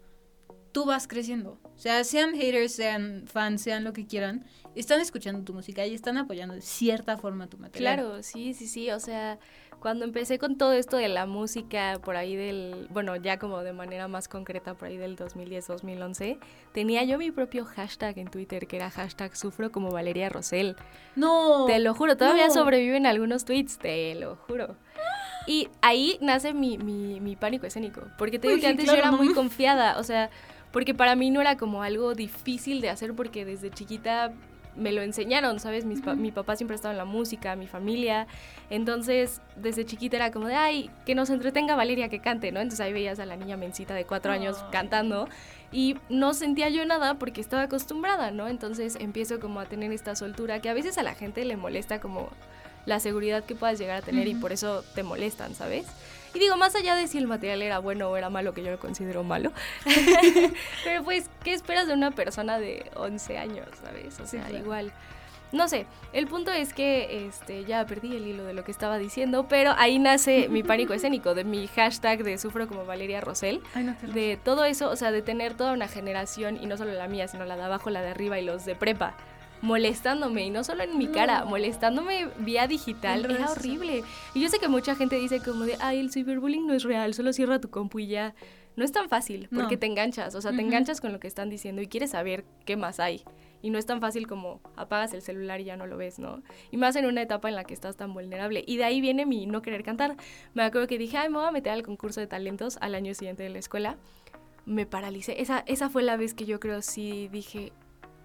tú 0.72 0.86
vas 0.86 1.06
creciendo. 1.06 1.60
O 1.62 1.78
sea, 1.78 2.02
sean 2.04 2.34
haters, 2.34 2.72
sean 2.72 3.24
fans, 3.26 3.62
sean 3.62 3.84
lo 3.84 3.92
que 3.92 4.06
quieran, 4.06 4.46
están 4.74 5.00
escuchando 5.00 5.42
tu 5.44 5.52
música 5.52 5.86
y 5.86 5.94
están 5.94 6.16
apoyando 6.16 6.54
de 6.54 6.62
cierta 6.62 7.18
forma 7.18 7.48
tu 7.48 7.58
material. 7.58 7.96
Claro, 7.96 8.22
sí, 8.22 8.54
sí, 8.54 8.66
sí. 8.66 8.90
O 8.90 9.00
sea, 9.00 9.38
cuando 9.82 10.04
empecé 10.04 10.38
con 10.38 10.56
todo 10.56 10.72
esto 10.74 10.96
de 10.96 11.08
la 11.08 11.26
música, 11.26 11.98
por 12.04 12.14
ahí 12.14 12.36
del, 12.36 12.86
bueno, 12.90 13.16
ya 13.16 13.40
como 13.40 13.64
de 13.64 13.72
manera 13.72 14.07
más 14.07 14.28
concreta, 14.28 14.74
por 14.74 14.87
ahí 14.87 14.96
del 14.96 15.16
2010-2011, 15.16 16.38
tenía 16.72 17.02
yo 17.02 17.18
mi 17.18 17.33
propio 17.33 17.64
hashtag 17.64 18.16
en 18.18 18.28
Twitter, 18.28 18.68
que 18.68 18.76
era 18.76 18.90
hashtag 18.90 19.37
sufro 19.37 19.72
como 19.72 19.90
Valeria 19.90 20.28
Rosell. 20.28 20.76
No. 21.16 21.66
Te 21.66 21.80
lo 21.80 21.94
juro, 21.94 22.16
todavía 22.16 22.48
sobreviven 22.50 23.07
algunos 23.07 23.44
tweets, 23.44 23.78
te 23.78 24.14
lo 24.14 24.37
juro. 24.37 24.76
Y 25.48 25.68
ahí 25.80 26.16
nace 26.20 26.54
mi, 26.54 26.78
mi, 26.78 27.18
mi 27.18 27.35
pánico 27.35 27.66
escénico. 27.66 28.02
Porque 28.18 28.38
te 28.38 28.46
digo 28.46 28.61
que 28.61 28.68
antes 28.68 28.87
yo 28.87 28.92
era 28.92 29.11
muy 29.11 29.35
confiada. 29.35 29.98
O 29.98 30.04
sea, 30.04 30.30
porque 30.70 30.94
para 30.94 31.16
mí 31.16 31.30
no 31.30 31.40
era 31.40 31.57
como 31.57 31.83
algo 31.83 32.14
difícil 32.14 32.80
de 32.80 32.88
hacer 32.88 33.14
porque 33.14 33.44
desde 33.44 33.70
chiquita 33.70 34.33
me 34.76 34.92
lo 34.92 35.02
enseñaron, 35.02 35.61
¿sabes? 35.61 35.85
mi 35.85 36.30
papá 36.32 36.56
siempre 36.56 36.74
estaba 36.74 36.92
en 36.92 36.98
la 36.98 37.04
música, 37.04 37.56
mi 37.56 37.66
familia. 37.66 38.26
Entonces, 38.70 39.40
desde 39.56 39.85
chiquita 39.85 40.16
era 40.16 40.30
como 40.30 40.46
de, 40.48 40.54
ay, 40.54 40.90
que 41.04 41.14
nos 41.14 41.30
entretenga 41.30 41.76
Valeria 41.76 42.08
que 42.08 42.20
cante, 42.20 42.52
¿no? 42.52 42.61
Entonces 42.61 42.80
ahí 42.80 42.92
veías 42.92 43.18
a 43.18 43.26
la 43.26 43.37
niña 43.37 43.56
mencita 43.56 43.94
de 43.94 44.04
cuatro 44.04 44.32
años 44.32 44.64
cantando 44.70 45.28
y 45.70 45.96
no 46.08 46.35
sentía 46.35 46.68
yo 46.68 46.85
nada 46.87 47.14
porque 47.14 47.40
estaba 47.40 47.62
acostumbrada, 47.62 48.30
¿no? 48.30 48.48
Entonces 48.48 48.96
empiezo 49.00 49.40
como 49.40 49.61
a 49.61 49.66
tener 49.66 49.92
esta 49.92 50.14
soltura 50.14 50.61
que 50.61 50.68
a 50.68 50.74
veces 50.74 50.98
a 50.98 51.02
la 51.02 51.14
gente 51.14 51.44
le 51.44 51.56
molesta 51.56 52.00
como 52.00 52.30
la 52.87 53.00
seguridad 53.00 53.44
que 53.44 53.54
puedas 53.54 53.78
llegar 53.78 53.98
a 53.98 54.02
tener 54.02 54.26
y 54.26 54.35
por 54.35 54.52
eso 54.52 54.85
te 54.94 55.02
molestan, 55.02 55.54
¿sabes? 55.54 55.87
Y 56.35 56.38
digo, 56.38 56.57
más 56.57 56.75
allá 56.75 56.95
de 56.95 57.07
si 57.07 57.18
el 57.18 57.27
material 57.27 57.62
era 57.62 57.79
bueno 57.79 58.09
o 58.09 58.16
era 58.16 58.31
malo, 58.31 58.55
que 58.55 58.62
yo 58.62 58.71
lo 58.71 58.79
considero 58.79 59.23
malo, 59.23 59.53
pero 60.85 61.05
pues, 61.05 61.29
¿qué 61.45 61.53
esperas 61.53 61.87
de 61.87 61.95
una 61.95 62.11
persona 62.11 62.59
de 62.59 62.90
11 62.97 63.38
años, 63.38 63.66
¿sabes? 63.83 64.18
O 64.21 64.27
sea, 64.27 64.51
igual. 64.51 64.92
No 65.53 65.68
sé, 65.68 65.85
el 66.14 66.27
punto 66.29 66.51
es 66.51 66.73
que 66.73 67.27
este, 67.27 67.66
ya 67.66 67.85
perdí 67.85 68.16
el 68.16 68.27
hilo 68.27 68.45
de 68.45 68.55
lo 68.55 68.64
que 68.64 68.71
estaba 68.71 68.97
diciendo, 68.97 69.47
pero 69.49 69.75
ahí 69.77 69.99
nace 69.99 70.49
mi 70.49 70.62
pánico 70.62 70.95
escénico, 70.95 71.35
de 71.35 71.45
mi 71.45 71.66
hashtag 71.66 72.25
de 72.25 72.38
sufro 72.38 72.66
como 72.66 72.87
Valeria 72.87 73.21
Rosell, 73.21 73.61
de 74.14 74.38
todo 74.42 74.64
eso, 74.64 74.88
o 74.88 74.97
sea, 74.97 75.12
de 75.12 75.21
tener 75.21 75.53
toda 75.53 75.75
una 75.75 75.88
generación, 75.88 76.59
y 76.59 76.64
no 76.64 76.79
solo 76.79 76.92
la 76.92 77.07
mía, 77.07 77.29
sino 77.29 77.45
la 77.45 77.57
de 77.57 77.64
abajo, 77.64 77.90
la 77.90 78.01
de 78.01 78.09
arriba 78.09 78.38
y 78.38 78.45
los 78.47 78.64
de 78.64 78.75
prepa, 78.75 79.14
molestándome 79.62 80.44
y 80.44 80.51
no 80.51 80.64
solo 80.64 80.83
en 80.83 80.98
mi 80.98 81.07
cara, 81.07 81.44
molestándome 81.44 82.29
vía 82.38 82.66
digital, 82.66 83.25
era 83.25 83.51
horrible. 83.51 84.03
Y 84.35 84.42
yo 84.42 84.48
sé 84.48 84.59
que 84.59 84.68
mucha 84.68 84.94
gente 84.96 85.16
dice 85.16 85.40
como 85.40 85.64
de, 85.64 85.77
ay, 85.81 86.01
el 86.01 86.11
cyberbullying 86.11 86.66
no 86.66 86.75
es 86.75 86.83
real, 86.83 87.14
solo 87.14 87.33
cierra 87.33 87.61
tu 87.61 87.70
compu 87.70 88.01
y 88.01 88.09
ya. 88.09 88.35
No 88.75 88.85
es 88.85 88.92
tan 88.92 89.09
fácil 89.09 89.48
porque 89.55 89.77
te 89.77 89.87
enganchas, 89.87 90.35
o 90.35 90.40
sea, 90.40 90.51
te 90.51 90.62
enganchas 90.62 91.03
con 91.03 91.12
lo 91.12 91.20
que 91.20 91.29
están 91.29 91.51
diciendo 91.51 91.83
y 91.83 91.88
quieres 91.88 92.11
saber 92.11 92.44
qué 92.64 92.77
más 92.77 93.01
hay. 93.01 93.22
Y 93.61 93.70
no 93.70 93.79
es 93.79 93.85
tan 93.87 94.01
fácil 94.01 94.27
como 94.27 94.61
apagas 94.77 95.12
el 95.12 95.20
celular 95.20 95.61
y 95.61 95.64
ya 95.64 95.77
no 95.77 95.87
lo 95.87 95.96
ves, 95.96 96.18
¿no? 96.18 96.42
Y 96.70 96.79
más 96.79 96.96
en 96.96 97.05
una 97.05 97.22
etapa 97.22 97.48
en 97.51 97.55
la 97.55 97.64
que 97.64 97.75
estás 97.75 97.96
tan 97.96 98.12
vulnerable. 98.14 98.64
Y 98.66 98.79
de 98.79 98.85
ahí 98.85 99.01
viene 99.01 99.27
mi 99.27 99.46
no 99.46 99.62
querer 99.62 99.85
cantar. 99.85 100.16
Me 100.55 100.62
acuerdo 100.62 100.88
que 100.88 100.98
dije, 100.98 101.18
ay, 101.18 101.29
me 101.29 101.37
voy 101.37 101.46
a 101.46 101.53
meter 101.53 101.72
al 101.72 101.83
concurso 101.83 102.18
de 102.18 102.27
talentos 102.27 102.79
al 102.81 102.94
año 102.94 103.14
siguiente 103.14 103.42
de 103.42 103.51
la 103.51 103.59
escuela. 103.59 103.98
Me 104.64 104.87
paralicé. 104.87 105.40
Esa, 105.40 105.62
esa 105.66 105.90
fue 105.90 106.03
la 106.03 106.16
vez 106.16 106.35
que 106.35 106.46
yo 106.46 106.59
creo 106.59 106.81
sí 106.83 107.29
dije, 107.29 107.72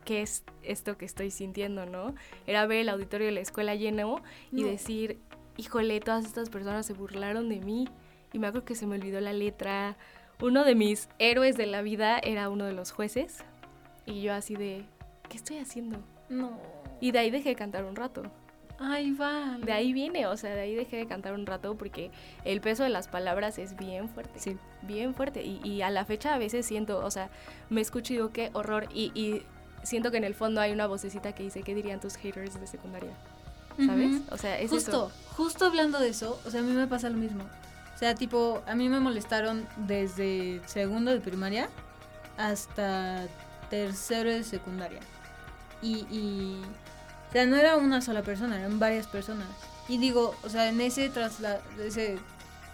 qué 0.07 0.21
es 0.21 0.45
esto 0.63 0.97
que 0.97 1.03
estoy 1.03 1.31
sintiendo, 1.31 1.85
¿no? 1.85 2.15
Era 2.47 2.65
ver 2.65 2.79
el 2.79 2.89
auditorio 2.89 3.27
de 3.27 3.33
la 3.33 3.41
escuela 3.41 3.75
lleno 3.75 4.21
y 4.53 4.63
decir, 4.63 5.19
híjole, 5.57 5.99
todas 5.99 6.23
estas 6.23 6.49
personas 6.49 6.85
se 6.85 6.93
burlaron 6.93 7.49
de 7.49 7.59
mí. 7.59 7.89
Y 8.31 8.39
me 8.39 8.47
acuerdo 8.47 8.65
que 8.65 8.75
se 8.75 8.87
me 8.87 8.95
olvidó 8.95 9.19
la 9.19 9.33
letra. 9.33 9.97
Uno 10.41 10.63
de 10.63 10.75
mis 10.75 11.09
héroes 11.19 11.57
de 11.57 11.65
la 11.65 11.81
vida 11.81 12.19
era 12.19 12.47
uno 12.47 12.63
de 12.63 12.71
los 12.71 12.91
jueces. 12.91 13.43
Y 14.05 14.21
yo 14.21 14.33
así 14.33 14.55
de, 14.55 14.85
¿qué 15.27 15.35
estoy 15.35 15.57
haciendo? 15.57 15.99
No. 16.29 16.57
Y 17.01 17.11
de 17.11 17.19
ahí 17.19 17.29
dejé 17.29 17.49
de 17.49 17.55
cantar 17.55 17.83
un 17.83 17.97
rato. 17.97 18.23
Ay, 18.79 19.11
va. 19.11 19.57
De 19.57 19.73
ahí 19.73 19.91
viene, 19.91 20.25
o 20.27 20.37
sea, 20.37 20.55
de 20.55 20.61
ahí 20.61 20.75
dejé 20.75 20.97
de 20.97 21.07
cantar 21.07 21.33
un 21.33 21.45
rato 21.45 21.75
porque 21.75 22.11
el 22.45 22.61
peso 22.61 22.83
de 22.83 22.89
las 22.89 23.09
palabras 23.09 23.57
es 23.59 23.75
bien 23.75 24.07
fuerte. 24.07 24.39
Sí. 24.39 24.57
Bien 24.83 25.13
fuerte. 25.13 25.43
Y, 25.43 25.59
y 25.65 25.81
a 25.81 25.89
la 25.89 26.05
fecha 26.05 26.33
a 26.33 26.37
veces 26.37 26.65
siento, 26.65 27.03
o 27.03 27.11
sea, 27.11 27.29
me 27.69 27.81
escucho 27.81 28.13
y 28.13 28.17
digo, 28.17 28.31
qué 28.31 28.51
horror. 28.53 28.87
Y, 28.93 29.11
y 29.13 29.43
siento 29.87 30.11
que 30.11 30.17
en 30.17 30.25
el 30.25 30.35
fondo 30.35 30.59
hay 30.59 30.71
una 30.71 30.85
vocecita 30.85 31.33
que 31.33 31.43
dice, 31.43 31.63
¿qué 31.63 31.73
dirían 31.73 31.99
tus 31.99 32.17
haters 32.17 32.59
de 32.59 32.67
secundaria? 32.67 33.13
¿Sabes? 33.85 34.21
O 34.31 34.37
sea, 34.37 34.59
es 34.59 34.71
Justo, 34.71 35.11
justo 35.35 35.65
hablando 35.65 35.99
de 35.99 36.09
eso, 36.09 36.39
o 36.45 36.51
sea, 36.51 36.61
a 36.61 36.63
mí 36.63 36.71
me 36.71 36.87
pasa 36.87 37.09
lo 37.09 37.17
mismo. 37.17 37.43
O 37.95 37.97
sea, 37.97 38.15
tipo, 38.15 38.61
a 38.67 38.75
mí 38.75 38.89
me 38.89 38.99
molestaron 38.99 39.67
desde 39.77 40.61
segundo 40.65 41.11
de 41.11 41.19
primaria 41.19 41.69
hasta 42.37 43.27
tercero 43.69 44.29
de 44.29 44.43
secundaria. 44.43 44.99
Y, 45.81 46.05
y, 46.11 46.61
o 47.29 47.31
sea, 47.31 47.45
no 47.45 47.55
era 47.55 47.77
una 47.77 48.01
sola 48.01 48.23
persona, 48.23 48.59
eran 48.59 48.79
varias 48.79 49.07
personas. 49.07 49.47
Y 49.87 49.99
digo, 49.99 50.35
o 50.43 50.49
sea, 50.49 50.69
en 50.69 50.81
ese, 50.81 51.09
trasla 51.09 51.61
ese 51.79 52.17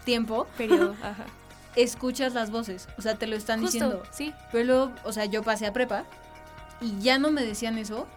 tiempo, 0.05 0.47
periodo, 0.57 0.95
escuchas 1.75 2.33
las 2.33 2.49
voces, 2.49 2.87
o 2.97 3.01
sea, 3.01 3.15
te 3.15 3.27
lo 3.27 3.35
están 3.35 3.61
diciendo. 3.61 4.03
Sí. 4.11 4.33
Pero 4.51 4.63
luego, 4.63 4.91
o 5.03 5.11
sea, 5.11 5.25
yo 5.25 5.43
pasé 5.43 5.67
a 5.67 5.73
prepa 5.73 6.05
y 6.81 6.99
ya 6.99 7.17
no 7.19 7.31
me 7.31 7.43
decían 7.43 7.77
eso, 7.77 8.07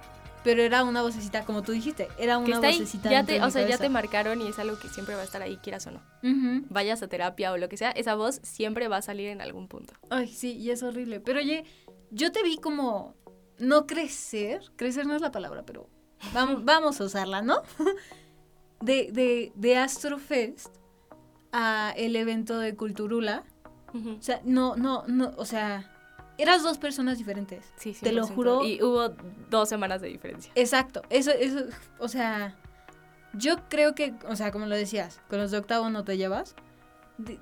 pero 0.45 0.62
era 0.62 0.85
una 0.85 1.03
vocecita, 1.03 1.45
como 1.45 1.62
tú 1.62 1.73
dijiste, 1.73 2.09
era 2.19 2.38
Que 2.45 2.53
una 2.53 2.69
ahí, 2.69 2.79
vocecita. 2.79 3.11
ya 3.11 3.19
dentro 3.19 3.37
te, 3.37 3.42
o 3.42 3.51
sea, 3.51 3.66
ya 3.69 3.79
te 3.79 3.88
marcaron 3.88 4.40
y 4.40 4.49
es 4.49 4.59
algo 4.59 4.79
que 4.79 4.88
siempre 4.88 5.14
va 5.14 5.23
a 5.23 5.25
estar 5.25 5.42
ahí, 5.42 5.57
quieras 5.57 5.87
o 5.87 5.90
no. 5.90 6.03
Vayas 6.71 7.03
a 7.03 7.09
terapia 7.09 7.53
o 7.53 7.57
lo 7.57 7.69
que 7.69 7.77
sea, 7.77 7.90
esa 7.90 8.14
voz 8.14 8.40
siempre 8.42 8.87
va 8.88 8.99
a 8.99 9.03
salir 9.03 9.29
en 9.29 9.40
algún 9.40 9.66
punto. 9.69 9.95
Ay, 10.11 10.29
sí, 10.29 10.53
y 10.57 10.71
es 10.71 10.83
horrible. 10.83 11.19
Pero 11.21 11.40
oye, 11.40 11.64
yo 12.11 12.31
te 12.33 12.42
vi 12.42 12.59
como 12.59 13.14
no 13.59 13.87
crecer, 13.87 14.61
crecer 14.77 15.07
no 15.07 15.14
es 15.16 15.21
la 15.23 15.33
palabra, 15.33 15.64
pero 15.64 15.88
vamos, 16.33 16.64
vamos 16.64 17.01
a 17.01 17.05
usarla, 17.05 17.42
¿no? 17.42 17.62
De, 18.81 19.09
de, 19.11 19.53
de 19.55 19.79
Astrofest 19.79 20.69
a 21.51 21.95
el 21.97 22.14
evento 22.14 22.59
de 22.59 22.77
Culturula. 22.77 23.42
O 23.95 24.23
sea, 24.23 24.42
no, 24.45 24.77
no, 24.77 25.05
no, 25.07 25.33
o 25.38 25.47
sea, 25.47 25.90
eras 26.38 26.62
dos 26.62 26.79
personas 26.79 27.18
diferentes. 27.18 27.64
Sí, 27.77 27.96
Te 28.01 28.12
lo 28.12 28.25
100%. 28.27 28.35
juro. 28.35 28.64
Y 28.64 28.83
hubo 28.83 29.11
dos 29.51 29.68
semanas 29.68 30.01
de 30.01 30.09
diferencia. 30.09 30.53
Exacto, 30.55 31.03
eso, 31.11 31.31
eso, 31.31 31.61
o 31.99 32.09
sea, 32.09 32.55
yo 33.33 33.57
creo 33.68 33.94
que, 33.94 34.14
o 34.29 34.37
sea, 34.37 34.51
como 34.53 34.66
lo 34.66 34.75
decías, 34.77 35.20
con 35.29 35.38
los 35.38 35.51
de 35.51 35.59
octavo 35.59 35.90
no 35.90 36.05
te 36.05 36.16
llevas. 36.16 36.55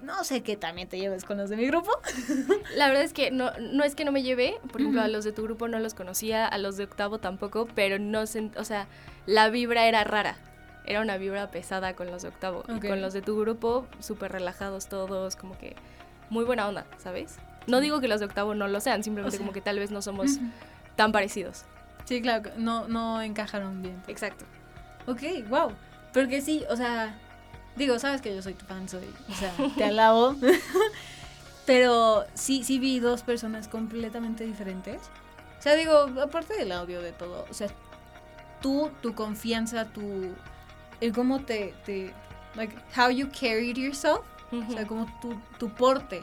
No 0.03 0.23
sé 0.23 0.45
que 0.45 0.57
también 0.57 0.89
te 0.89 0.99
lleves 0.99 1.25
con 1.25 1.37
los 1.37 1.51
de 1.51 1.57
mi 1.57 1.67
grupo. 1.67 1.91
La 2.77 2.87
verdad 2.87 3.03
es 3.03 3.13
que 3.13 3.33
no, 3.33 3.51
no 3.59 3.83
es 3.83 3.97
que 3.97 4.05
no 4.05 4.13
me 4.13 4.23
llevé, 4.23 4.55
por 4.71 4.81
ejemplo, 4.81 5.03
a 5.03 5.09
los 5.09 5.25
de 5.25 5.33
tu 5.33 5.43
grupo 5.43 5.67
no 5.67 5.81
los 5.81 5.95
conocía, 5.95 6.47
a 6.47 6.59
los 6.59 6.77
de 6.77 6.85
octavo 6.85 7.19
tampoco, 7.19 7.67
pero 7.75 7.99
no 7.99 8.23
sent- 8.23 8.57
o 8.57 8.65
sea, 8.65 8.87
la 9.27 9.51
vibra 9.51 9.87
era 9.89 10.05
rara. 10.05 10.37
Era 10.87 11.01
una 11.01 11.17
vibra 11.17 11.51
pesada 11.51 11.97
con 11.97 12.09
los 12.09 12.23
de 12.23 12.29
octavo. 12.29 12.61
Ok. 12.61 12.85
Y 12.85 12.89
con 12.89 13.01
los 13.03 13.13
de 13.15 13.23
tu 13.23 13.37
grupo, 13.41 13.87
súper 13.99 14.31
relajados 14.31 14.87
todos, 14.89 15.35
como 15.35 15.59
que 15.59 15.75
muy 16.31 16.45
buena 16.45 16.69
onda, 16.69 16.87
¿sabes? 16.99 17.39
No 17.67 17.81
digo 17.81 18.01
que 18.01 18.09
los 18.09 18.21
de 18.21 18.27
octavo 18.27 18.55
no 18.55 18.69
lo 18.69 18.81
sean, 18.81 19.03
simplemente 19.03 19.37
O 19.37 19.39
sea, 19.39 19.39
como 19.39 19.53
que 19.53 19.61
tal 19.61 19.79
vez 19.79 19.91
no 19.91 20.03
somos 20.03 20.39
tan 20.97 21.13
parecidos. 21.13 21.65
Sí, 22.05 22.21
claro, 22.21 22.51
no, 22.57 22.87
no 22.89 23.23
encajaron 23.23 23.83
bien. 23.83 24.03
Exacto. 24.07 24.45
Ok, 25.07 25.23
wow. 25.49 25.73
Porque 26.13 26.41
sí, 26.41 26.65
o 26.69 26.77
sea, 26.77 27.19
digo, 27.77 27.99
sabes 27.99 28.21
que 28.21 28.35
yo 28.35 28.43
soy 28.43 28.55
tu 28.55 28.67
fan, 28.67 28.89
soy, 28.89 29.09
o 29.29 29.35
sea, 29.35 29.53
te 29.77 29.85
alabo. 29.85 30.37
Pero 31.67 32.25
sí, 32.35 32.63
sí 32.63 32.79
vi 32.79 33.01
dos 33.01 33.23
personas 33.23 33.69
completamente 33.69 34.45
diferentes. 34.45 35.01
O 35.59 35.63
sea, 35.63 35.75
digo, 35.75 36.11
aparte 36.23 36.55
del 36.55 36.73
audio 36.73 37.01
de 37.01 37.13
todo, 37.13 37.47
o 37.51 37.55
sea, 37.55 37.69
tú, 38.61 38.91
tu 39.01 39.15
confianza, 39.15 39.87
tu, 39.87 40.35
el 41.01 41.13
cómo 41.15 41.41
te, 41.41 41.75
te, 41.87 42.13
like, 42.55 42.77
how 42.95 43.09
you 43.09 43.29
carried 43.29 43.77
yourself, 43.77 44.21
o 44.53 44.73
sea, 44.73 44.87
como 44.87 45.07
tu, 45.23 45.35
tu 45.59 45.71
porte 45.71 46.21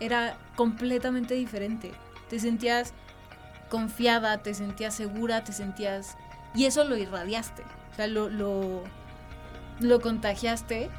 era 0.00 0.36
completamente 0.56 1.34
diferente. 1.34 1.92
Te 2.28 2.40
sentías 2.40 2.94
confiada, 3.68 4.42
te 4.42 4.54
sentías 4.54 4.94
segura, 4.94 5.44
te 5.44 5.52
sentías... 5.52 6.16
Y 6.54 6.64
eso 6.64 6.84
lo 6.84 6.96
irradiaste. 6.96 7.62
O 7.92 7.94
sea, 7.94 8.06
lo, 8.06 8.28
lo, 8.28 8.82
lo 9.78 10.00
contagiaste. 10.00 10.90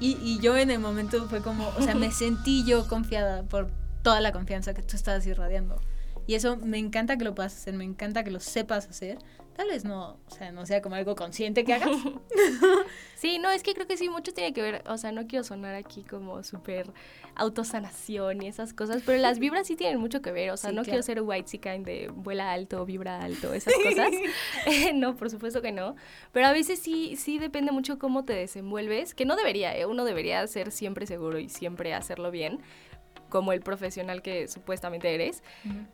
Y, 0.00 0.16
y 0.22 0.38
yo 0.40 0.56
en 0.56 0.70
el 0.70 0.78
momento 0.78 1.28
fue 1.28 1.42
como, 1.42 1.68
o 1.76 1.82
sea, 1.82 1.94
me 1.94 2.10
sentí 2.12 2.64
yo 2.64 2.88
confiada 2.88 3.42
por 3.42 3.70
toda 4.02 4.20
la 4.20 4.32
confianza 4.32 4.72
que 4.74 4.82
tú 4.82 4.96
estabas 4.96 5.26
irradiando. 5.26 5.80
Y 6.26 6.34
eso 6.34 6.56
me 6.56 6.78
encanta 6.78 7.16
que 7.16 7.24
lo 7.24 7.34
puedas 7.34 7.54
hacer, 7.54 7.74
me 7.74 7.84
encanta 7.84 8.24
que 8.24 8.30
lo 8.30 8.40
sepas 8.40 8.88
hacer. 8.88 9.18
Tal 9.56 9.68
vez 9.68 9.84
no, 9.84 10.18
o 10.26 10.30
sea, 10.30 10.50
no 10.50 10.66
sea 10.66 10.82
como 10.82 10.96
algo 10.96 11.14
consciente 11.14 11.64
que 11.64 11.74
hagas. 11.74 11.90
Sí, 13.16 13.38
no, 13.38 13.50
es 13.50 13.62
que 13.62 13.72
creo 13.72 13.86
que 13.86 13.96
sí, 13.96 14.10
mucho 14.10 14.34
tiene 14.34 14.52
que 14.52 14.60
ver, 14.60 14.82
o 14.86 14.98
sea, 14.98 15.10
no 15.10 15.26
quiero 15.26 15.44
sonar 15.44 15.74
aquí 15.74 16.02
como 16.02 16.42
súper 16.42 16.92
autosanación 17.36 18.42
y 18.42 18.48
esas 18.48 18.74
cosas, 18.74 19.02
pero 19.06 19.18
las 19.18 19.38
vibras 19.38 19.66
sí 19.66 19.76
tienen 19.76 19.98
mucho 19.98 20.20
que 20.20 20.30
ver, 20.32 20.50
o 20.50 20.56
sea, 20.58 20.70
Sí, 20.70 20.76
no 20.76 20.82
claro. 20.82 20.92
quiero 20.92 21.02
ser 21.02 21.22
white 21.22 21.58
kind 21.58 21.86
de 21.86 22.08
vuela 22.14 22.52
alto, 22.52 22.84
vibra 22.84 23.22
alto, 23.22 23.54
esas 23.54 23.72
cosas. 23.82 24.10
no, 24.94 25.16
por 25.16 25.30
supuesto 25.30 25.62
que 25.62 25.72
no, 25.72 25.96
pero 26.32 26.46
a 26.48 26.52
veces 26.52 26.78
sí, 26.80 27.16
sí 27.16 27.38
depende 27.38 27.72
mucho 27.72 27.98
cómo 27.98 28.24
te 28.26 28.34
desenvuelves, 28.34 29.14
que 29.14 29.24
no 29.24 29.36
debería, 29.36 29.74
¿eh? 29.76 29.86
uno 29.86 30.04
debería 30.04 30.46
ser 30.46 30.70
siempre 30.70 31.06
seguro 31.06 31.38
y 31.38 31.48
siempre 31.48 31.94
hacerlo 31.94 32.30
bien, 32.30 32.60
como 33.28 33.52
el 33.52 33.60
profesional 33.60 34.22
que 34.22 34.48
supuestamente 34.48 35.14
eres, 35.14 35.42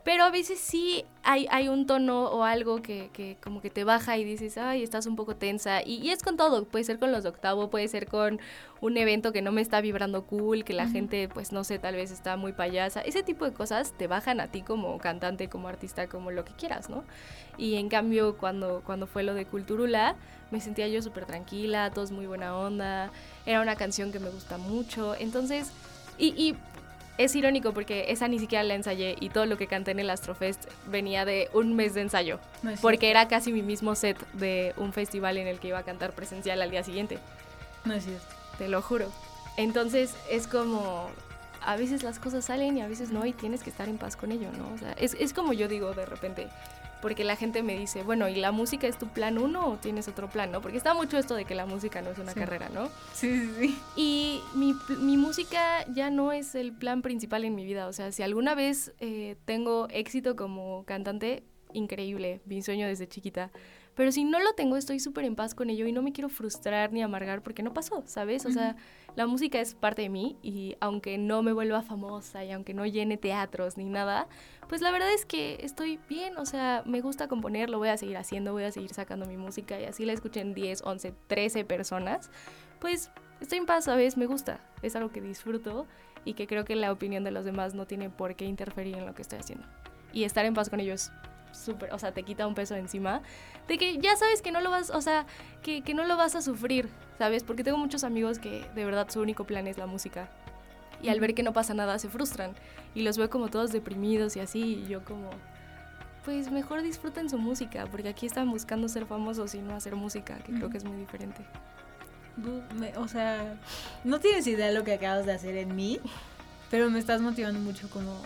pero 0.03 0.23
a 0.23 0.31
veces 0.31 0.59
sí 0.59 1.05
hay, 1.23 1.47
hay 1.51 1.67
un 1.67 1.85
tono 1.85 2.25
o 2.25 2.43
algo 2.43 2.81
que, 2.81 3.09
que 3.13 3.37
como 3.41 3.61
que 3.61 3.69
te 3.69 3.83
baja 3.83 4.17
y 4.17 4.23
dices, 4.23 4.57
ay, 4.57 4.83
estás 4.83 5.05
un 5.05 5.15
poco 5.15 5.35
tensa. 5.35 5.81
Y, 5.83 5.95
y 5.97 6.09
es 6.09 6.23
con 6.23 6.37
todo, 6.37 6.65
puede 6.65 6.83
ser 6.83 6.99
con 6.99 7.11
los 7.11 7.23
de 7.23 7.29
octavo, 7.29 7.69
puede 7.69 7.87
ser 7.87 8.07
con 8.07 8.39
un 8.81 8.97
evento 8.97 9.31
que 9.31 9.41
no 9.41 9.51
me 9.51 9.61
está 9.61 9.79
vibrando 9.81 10.23
cool, 10.25 10.63
que 10.63 10.73
la 10.73 10.83
Ujú. 10.83 10.93
gente, 10.93 11.29
pues 11.29 11.51
no 11.51 11.63
sé, 11.63 11.77
tal 11.79 11.95
vez 11.95 12.11
está 12.11 12.35
muy 12.35 12.51
payasa. 12.51 13.01
Ese 13.01 13.21
tipo 13.23 13.45
de 13.45 13.53
cosas 13.53 13.93
te 13.97 14.07
bajan 14.07 14.39
a 14.39 14.47
ti 14.47 14.61
como 14.61 14.97
cantante, 14.97 15.49
como 15.49 15.67
artista, 15.67 16.07
como 16.07 16.31
lo 16.31 16.45
que 16.45 16.53
quieras, 16.53 16.89
¿no? 16.89 17.03
Y 17.57 17.75
en 17.75 17.89
cambio, 17.89 18.37
cuando, 18.37 18.81
cuando 18.85 19.05
fue 19.07 19.23
lo 19.23 19.33
de 19.35 19.45
Culturula, 19.45 20.15
me 20.49 20.59
sentía 20.61 20.87
yo 20.87 21.01
súper 21.01 21.25
tranquila, 21.25 21.91
todos 21.91 22.11
muy 22.11 22.25
buena 22.25 22.57
onda, 22.57 23.11
era 23.45 23.61
una 23.61 23.75
canción 23.75 24.11
que 24.11 24.19
me 24.19 24.29
gusta 24.29 24.57
mucho. 24.57 25.15
Entonces, 25.15 25.71
y, 26.17 26.29
y 26.29 26.55
es 27.17 27.35
irónico 27.35 27.73
porque 27.73 28.05
esa 28.09 28.27
ni 28.27 28.39
siquiera 28.39 28.63
la 28.63 28.73
ensayé 28.75 29.15
y 29.19 29.29
todo 29.29 29.45
lo 29.45 29.57
que 29.57 29.67
canté 29.67 29.91
en 29.91 29.99
el 29.99 30.09
Astrofest 30.09 30.65
venía 30.87 31.25
de 31.25 31.49
un 31.53 31.75
mes 31.75 31.93
de 31.93 32.01
ensayo, 32.01 32.39
No 32.63 32.71
es 32.71 32.79
porque 32.79 33.09
era 33.11 33.27
casi 33.27 33.51
mi 33.53 33.61
mismo 33.61 33.95
set 33.95 34.17
de 34.33 34.73
un 34.77 34.93
festival 34.93 35.37
en 35.37 35.47
el 35.47 35.59
que 35.59 35.69
iba 35.69 35.77
a 35.79 35.83
cantar 35.83 36.13
presencial 36.13 36.61
al 36.61 36.71
día 36.71 36.83
siguiente, 36.83 37.17
cierto, 37.17 37.87
No 37.87 37.93
es 37.93 38.03
cierto. 38.05 38.25
te 38.57 38.67
lo 38.67 38.81
juro. 38.81 39.11
Entonces 39.57 40.13
es 40.29 40.47
como, 40.47 41.09
a 41.61 41.75
veces 41.75 42.03
las 42.03 42.17
cosas 42.19 42.45
salen 42.45 42.77
y 42.77 42.81
a 42.81 42.87
veces 42.87 43.11
no 43.11 43.25
y 43.25 43.33
tienes 43.33 43.61
que 43.63 43.69
estar 43.69 43.89
en 43.89 43.97
paz 43.97 44.15
con 44.15 44.31
ello, 44.31 44.47
¿no? 44.57 44.73
O 44.73 44.77
sea, 44.77 44.93
es, 44.93 45.13
es 45.19 45.33
como 45.33 45.53
yo 45.53 45.67
digo 45.67 45.93
de 45.93 46.05
repente, 46.05 46.47
porque 47.01 47.23
la 47.23 47.35
gente 47.35 47.63
me 47.63 47.77
dice, 47.77 48.03
bueno, 48.03 48.29
¿y 48.29 48.35
la 48.35 48.51
música 48.51 48.87
es 48.87 48.97
tu 48.97 49.07
plan 49.07 49.37
uno 49.37 49.67
o 49.67 49.77
tienes 49.77 50.07
otro 50.07 50.29
plan, 50.29 50.51
no? 50.51 50.61
Porque 50.61 50.77
está 50.77 50.93
mucho 50.93 51.17
esto 51.17 51.35
de 51.35 51.45
que 51.45 51.55
la 51.55 51.65
música 51.65 52.01
no 52.01 52.11
es 52.11 52.17
una 52.19 52.33
Sí. 52.33 52.39
carrera, 52.39 52.69
¿no? 52.69 52.87
Sí, 53.13 53.39
sí, 53.39 53.51
sí. 53.59 53.79
Y 53.95 54.41
mi, 54.53 54.75
mi 54.99 55.17
música 55.17 55.85
ya 55.93 56.09
no 56.09 56.31
es 56.31 56.55
el 56.55 56.71
plan 56.73 57.01
principal 57.01 57.43
en 57.43 57.55
mi 57.55 57.65
vida. 57.65 57.87
O 57.87 57.93
sea, 57.93 58.11
si 58.11 58.21
alguna 58.23 58.55
vez 58.55 58.93
eh, 58.99 59.35
tengo 59.45 59.87
éxito 59.89 60.35
como 60.35 60.83
cantante, 60.85 61.43
increíble, 61.73 62.41
mi 62.45 62.61
sueño 62.61 62.87
desde 62.87 63.07
chiquita. 63.07 63.51
Pero 63.95 64.11
si 64.11 64.23
no 64.23 64.39
lo 64.39 64.53
tengo, 64.53 64.77
estoy 64.77 64.99
súper 64.99 65.25
en 65.25 65.35
paz 65.35 65.53
con 65.53 65.69
ello 65.69 65.85
y 65.85 65.91
no 65.91 66.01
me 66.01 66.13
quiero 66.13 66.29
frustrar 66.29 66.93
ni 66.93 67.03
amargar 67.03 67.41
porque 67.43 67.61
no 67.61 67.73
pasó, 67.73 68.03
¿sabes? 68.05 68.45
O 68.45 68.51
sea, 68.51 68.77
la 69.15 69.27
música 69.27 69.59
es 69.59 69.75
parte 69.75 70.03
de 70.03 70.09
mí 70.09 70.37
y 70.41 70.77
aunque 70.79 71.17
no 71.17 71.43
me 71.43 71.51
vuelva 71.51 71.81
famosa 71.81 72.45
y 72.45 72.51
aunque 72.51 72.73
no 72.73 72.85
llene 72.85 73.17
teatros 73.17 73.77
ni 73.77 73.85
nada, 73.85 74.27
pues 74.69 74.81
la 74.81 74.91
verdad 74.91 75.11
es 75.11 75.25
que 75.25 75.57
estoy 75.61 75.99
bien, 76.07 76.37
o 76.37 76.45
sea, 76.45 76.83
me 76.85 77.01
gusta 77.01 77.27
componer, 77.27 77.69
lo 77.69 77.79
voy 77.79 77.89
a 77.89 77.97
seguir 77.97 78.15
haciendo, 78.15 78.53
voy 78.53 78.63
a 78.63 78.71
seguir 78.71 78.93
sacando 78.93 79.25
mi 79.25 79.35
música 79.35 79.79
y 79.79 79.83
así 79.83 80.05
la 80.05 80.13
escuchen 80.13 80.53
10, 80.53 80.83
11, 80.83 81.13
13 81.27 81.65
personas, 81.65 82.31
pues 82.79 83.11
estoy 83.41 83.57
en 83.57 83.65
paz, 83.65 83.85
¿sabes? 83.85 84.15
Me 84.15 84.25
gusta, 84.25 84.61
es 84.81 84.95
algo 84.95 85.11
que 85.11 85.19
disfruto 85.19 85.85
y 86.23 86.33
que 86.33 86.47
creo 86.47 86.63
que 86.63 86.75
la 86.75 86.91
opinión 86.91 87.25
de 87.25 87.31
los 87.31 87.43
demás 87.43 87.73
no 87.73 87.85
tiene 87.85 88.09
por 88.09 88.35
qué 88.35 88.45
interferir 88.45 88.95
en 88.95 89.05
lo 89.05 89.13
que 89.13 89.21
estoy 89.21 89.39
haciendo. 89.39 89.67
Y 90.13 90.23
estar 90.23 90.45
en 90.45 90.53
paz 90.53 90.69
con 90.69 90.79
ellos 90.79 91.11
súper, 91.51 91.93
o 91.93 91.99
sea, 91.99 92.11
te 92.13 92.23
quita 92.23 92.47
un 92.47 92.55
peso 92.55 92.75
encima, 92.75 93.21
de 93.67 93.77
que 93.77 93.97
ya 93.97 94.15
sabes 94.15 94.41
que 94.41 94.51
no 94.51 94.61
lo 94.61 94.71
vas, 94.71 94.89
o 94.89 95.01
sea, 95.01 95.25
que, 95.61 95.81
que 95.81 95.93
no 95.93 96.03
lo 96.05 96.17
vas 96.17 96.35
a 96.35 96.41
sufrir, 96.41 96.89
¿sabes? 97.17 97.43
Porque 97.43 97.63
tengo 97.63 97.77
muchos 97.77 98.03
amigos 98.03 98.39
que 98.39 98.65
de 98.75 98.85
verdad 98.85 99.07
su 99.09 99.21
único 99.21 99.45
plan 99.45 99.67
es 99.67 99.77
la 99.77 99.87
música. 99.87 100.29
Y 101.01 101.09
al 101.09 101.19
ver 101.19 101.33
que 101.33 101.41
no 101.41 101.51
pasa 101.51 101.73
nada 101.73 101.97
se 101.97 102.09
frustran 102.09 102.53
y 102.93 103.01
los 103.01 103.17
veo 103.17 103.29
como 103.29 103.49
todos 103.49 103.71
deprimidos 103.71 104.35
y 104.35 104.39
así, 104.39 104.83
y 104.85 104.87
yo 104.87 105.03
como, 105.03 105.31
pues 106.25 106.51
mejor 106.51 106.83
disfruten 106.83 107.29
su 107.29 107.37
música, 107.37 107.87
porque 107.89 108.09
aquí 108.09 108.25
están 108.25 108.49
buscando 108.51 108.87
ser 108.87 109.05
famosos 109.05 109.55
y 109.55 109.59
no 109.59 109.75
hacer 109.75 109.95
música, 109.95 110.37
que 110.39 110.53
creo 110.53 110.69
que 110.69 110.77
es 110.77 110.85
muy 110.85 110.97
diferente. 110.97 111.41
O 112.97 113.07
sea, 113.07 113.55
no 114.03 114.19
tienes 114.19 114.47
idea 114.47 114.67
de 114.67 114.73
lo 114.73 114.83
que 114.83 114.93
acabas 114.93 115.25
de 115.25 115.33
hacer 115.33 115.57
en 115.57 115.75
mí, 115.75 115.99
pero 116.69 116.89
me 116.89 116.99
estás 116.99 117.21
motivando 117.21 117.59
mucho 117.59 117.89
como... 117.89 118.21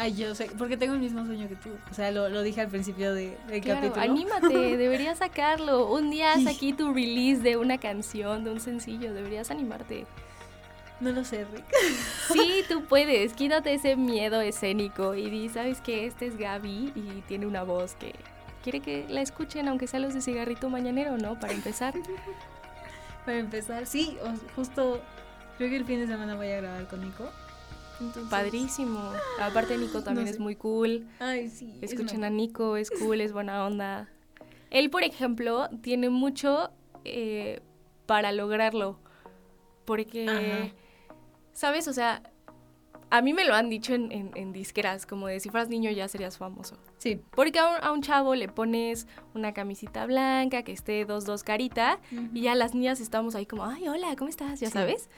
Ay, 0.00 0.14
yo 0.14 0.34
sé, 0.34 0.50
porque 0.56 0.78
tengo 0.78 0.94
el 0.94 1.00
mismo 1.00 1.26
sueño 1.26 1.46
que 1.46 1.56
tú. 1.56 1.68
O 1.90 1.94
sea, 1.94 2.10
lo, 2.10 2.30
lo 2.30 2.42
dije 2.42 2.62
al 2.62 2.68
principio 2.68 3.12
de, 3.12 3.36
del 3.48 3.60
Claro, 3.60 3.92
capítulo. 3.92 4.02
anímate, 4.02 4.76
deberías 4.78 5.18
sacarlo. 5.18 5.92
Un 5.92 6.08
día 6.10 6.32
haz 6.32 6.46
aquí 6.46 6.72
tu 6.72 6.94
release 6.94 7.42
de 7.42 7.58
una 7.58 7.76
canción, 7.76 8.42
de 8.42 8.50
un 8.50 8.60
sencillo, 8.60 9.12
deberías 9.12 9.50
animarte. 9.50 10.06
No 11.00 11.12
lo 11.12 11.22
sé, 11.22 11.44
Rick. 11.52 11.66
Sí, 12.32 12.62
tú 12.68 12.84
puedes, 12.84 13.34
quítate 13.34 13.74
ese 13.74 13.94
miedo 13.96 14.40
escénico 14.40 15.14
y 15.14 15.28
di, 15.28 15.50
¿sabes 15.50 15.82
que 15.82 16.06
Este 16.06 16.26
es 16.26 16.38
Gaby 16.38 16.92
y 16.94 17.22
tiene 17.28 17.46
una 17.46 17.62
voz 17.62 17.94
que 17.94 18.14
quiere 18.62 18.80
que 18.80 19.04
la 19.08 19.20
escuchen, 19.20 19.68
aunque 19.68 19.86
sea 19.86 20.00
los 20.00 20.14
de 20.14 20.22
cigarrito 20.22 20.70
mañanero, 20.70 21.18
¿no? 21.18 21.38
Para 21.38 21.52
empezar. 21.52 21.92
Para 23.26 23.38
empezar, 23.38 23.86
sí, 23.86 24.16
justo 24.56 25.02
creo 25.58 25.68
que 25.68 25.76
el 25.76 25.84
fin 25.84 26.00
de 26.00 26.06
semana 26.06 26.36
voy 26.36 26.48
a 26.52 26.56
grabar 26.56 26.88
con 26.88 27.02
Nico. 27.02 27.30
Entonces, 28.00 28.30
Padrísimo. 28.30 29.12
Aparte 29.40 29.76
Nico 29.76 30.02
también 30.02 30.24
No 30.26 30.30
es 30.30 30.38
muy 30.38 30.56
cool. 30.56 31.06
Ay, 31.18 31.48
sí. 31.48 31.78
es 31.82 31.92
Escuchen 31.92 32.18
una- 32.18 32.28
a 32.28 32.30
Nico, 32.30 32.76
es 32.76 32.90
cool, 32.90 33.20
es 33.20 33.32
buena 33.32 33.64
onda. 33.66 34.08
Él, 34.70 34.88
por 34.90 35.02
ejemplo, 35.02 35.68
tiene 35.82 36.10
mucho 36.10 36.70
eh, 37.04 37.60
para 38.06 38.32
lograrlo. 38.32 38.98
Porque, 39.84 40.28
Ajá. 40.28 40.72
¿sabes? 41.52 41.88
O 41.88 41.92
sea, 41.92 42.22
a 43.10 43.22
mí 43.22 43.32
me 43.32 43.44
lo 43.44 43.54
han 43.54 43.68
dicho 43.68 43.92
en, 43.94 44.12
en, 44.12 44.30
en 44.36 44.52
disqueras, 44.52 45.04
como 45.04 45.26
de 45.26 45.40
si 45.40 45.48
fueras 45.50 45.68
niño 45.68 45.90
ya 45.90 46.06
serías 46.06 46.38
famoso. 46.38 46.76
Sí. 46.98 47.20
Porque 47.32 47.58
a 47.58 47.66
un, 47.66 47.82
a 47.84 47.90
un 47.90 48.02
chavo 48.02 48.34
le 48.36 48.46
pones 48.48 49.08
una 49.34 49.52
camisita 49.52 50.06
blanca, 50.06 50.62
que 50.62 50.72
esté 50.72 51.04
dos, 51.04 51.24
dos 51.24 51.42
carita, 51.42 51.98
y 52.32 52.42
ya 52.42 52.54
las 52.54 52.74
niñas 52.74 53.00
estamos 53.00 53.34
ahí 53.34 53.46
como, 53.46 53.64
ay, 53.64 53.88
hola, 53.88 54.14
¿cómo 54.16 54.28
estás? 54.30 54.60
Ya 54.60 54.68
Sí. 54.68 54.72
sabes. 54.74 55.08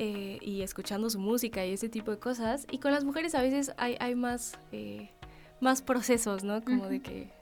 Eh, 0.00 0.38
y 0.42 0.62
escuchando 0.62 1.10
su 1.10 1.18
música 1.18 1.66
y 1.66 1.72
ese 1.72 1.88
tipo 1.88 2.12
de 2.12 2.20
cosas. 2.20 2.68
Y 2.70 2.78
con 2.78 2.92
las 2.92 3.02
mujeres 3.02 3.34
a 3.34 3.42
veces 3.42 3.72
hay, 3.78 3.96
hay 3.98 4.14
más, 4.14 4.56
eh, 4.70 5.10
más 5.58 5.82
procesos, 5.82 6.44
¿no? 6.44 6.62
Como 6.62 6.86
de 6.86 7.02
que 7.02 7.32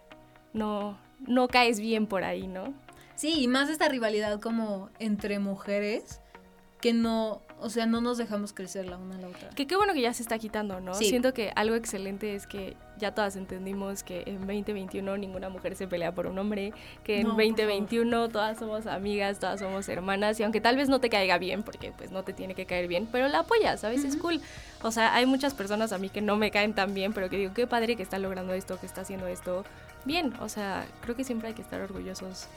no, 0.54 0.98
no 1.26 1.48
caes 1.48 1.80
bien 1.80 2.06
por 2.06 2.24
ahí, 2.24 2.46
¿no? 2.46 2.72
Sí, 3.14 3.42
y 3.42 3.46
más 3.46 3.68
esta 3.68 3.90
rivalidad 3.90 4.40
como 4.40 4.88
entre 4.98 5.38
mujeres 5.38 6.22
que 6.80 6.92
no, 6.92 7.42
o 7.58 7.70
sea, 7.70 7.86
no 7.86 8.00
nos 8.00 8.18
dejamos 8.18 8.52
crecer 8.52 8.86
la 8.86 8.98
una 8.98 9.16
a 9.16 9.18
la 9.18 9.28
otra. 9.28 9.48
Que 9.50 9.66
qué 9.66 9.76
bueno 9.76 9.94
que 9.94 10.02
ya 10.02 10.12
se 10.12 10.22
está 10.22 10.38
quitando, 10.38 10.80
¿no? 10.80 10.94
Sí. 10.94 11.06
Siento 11.06 11.32
que 11.32 11.52
algo 11.56 11.74
excelente 11.74 12.34
es 12.34 12.46
que 12.46 12.76
ya 12.98 13.14
todas 13.14 13.36
entendimos 13.36 14.02
que 14.02 14.24
en 14.26 14.40
2021 14.46 15.16
ninguna 15.16 15.48
mujer 15.48 15.74
se 15.74 15.86
pelea 15.86 16.12
por 16.12 16.26
un 16.26 16.38
hombre, 16.38 16.72
que 17.02 17.20
en 17.20 17.28
No, 17.28 17.34
por 17.34 17.44
2021 17.44 18.28
todas 18.28 18.58
somos 18.58 18.86
amigas, 18.86 19.38
todas 19.38 19.60
somos 19.60 19.88
hermanas, 19.88 20.38
y 20.38 20.42
aunque 20.42 20.60
tal 20.60 20.76
vez 20.76 20.88
no 20.88 21.00
te 21.00 21.08
caiga 21.08 21.38
bien, 21.38 21.62
porque 21.62 21.92
pues 21.96 22.10
no 22.10 22.24
te 22.24 22.32
tiene 22.32 22.54
que 22.54 22.66
caer 22.66 22.88
bien, 22.88 23.08
pero 23.10 23.28
la 23.28 23.40
apoyas, 23.40 23.80
¿sabes? 23.80 24.04
Es 24.04 24.16
cool. 24.16 24.40
O 24.82 24.90
sea, 24.90 25.14
hay 25.14 25.26
muchas 25.26 25.54
personas 25.54 25.92
a 25.92 25.98
mí 25.98 26.10
que 26.10 26.20
no 26.20 26.36
me 26.36 26.50
caen 26.50 26.74
tan 26.74 26.94
bien, 26.94 27.12
pero 27.12 27.30
que 27.30 27.38
digo, 27.38 27.54
qué 27.54 27.66
padre 27.66 27.96
que 27.96 28.02
está 28.02 28.18
logrando 28.18 28.52
esto, 28.52 28.78
que 28.78 28.86
está 28.86 29.00
haciendo 29.00 29.26
esto 29.26 29.64
bien. 30.04 30.34
O 30.40 30.48
sea, 30.48 30.86
creo 31.00 31.16
que 31.16 31.24
siempre 31.24 31.48
hay 31.48 31.54
que 31.54 31.62
estar 31.62 31.80
orgullosos, 31.80 32.48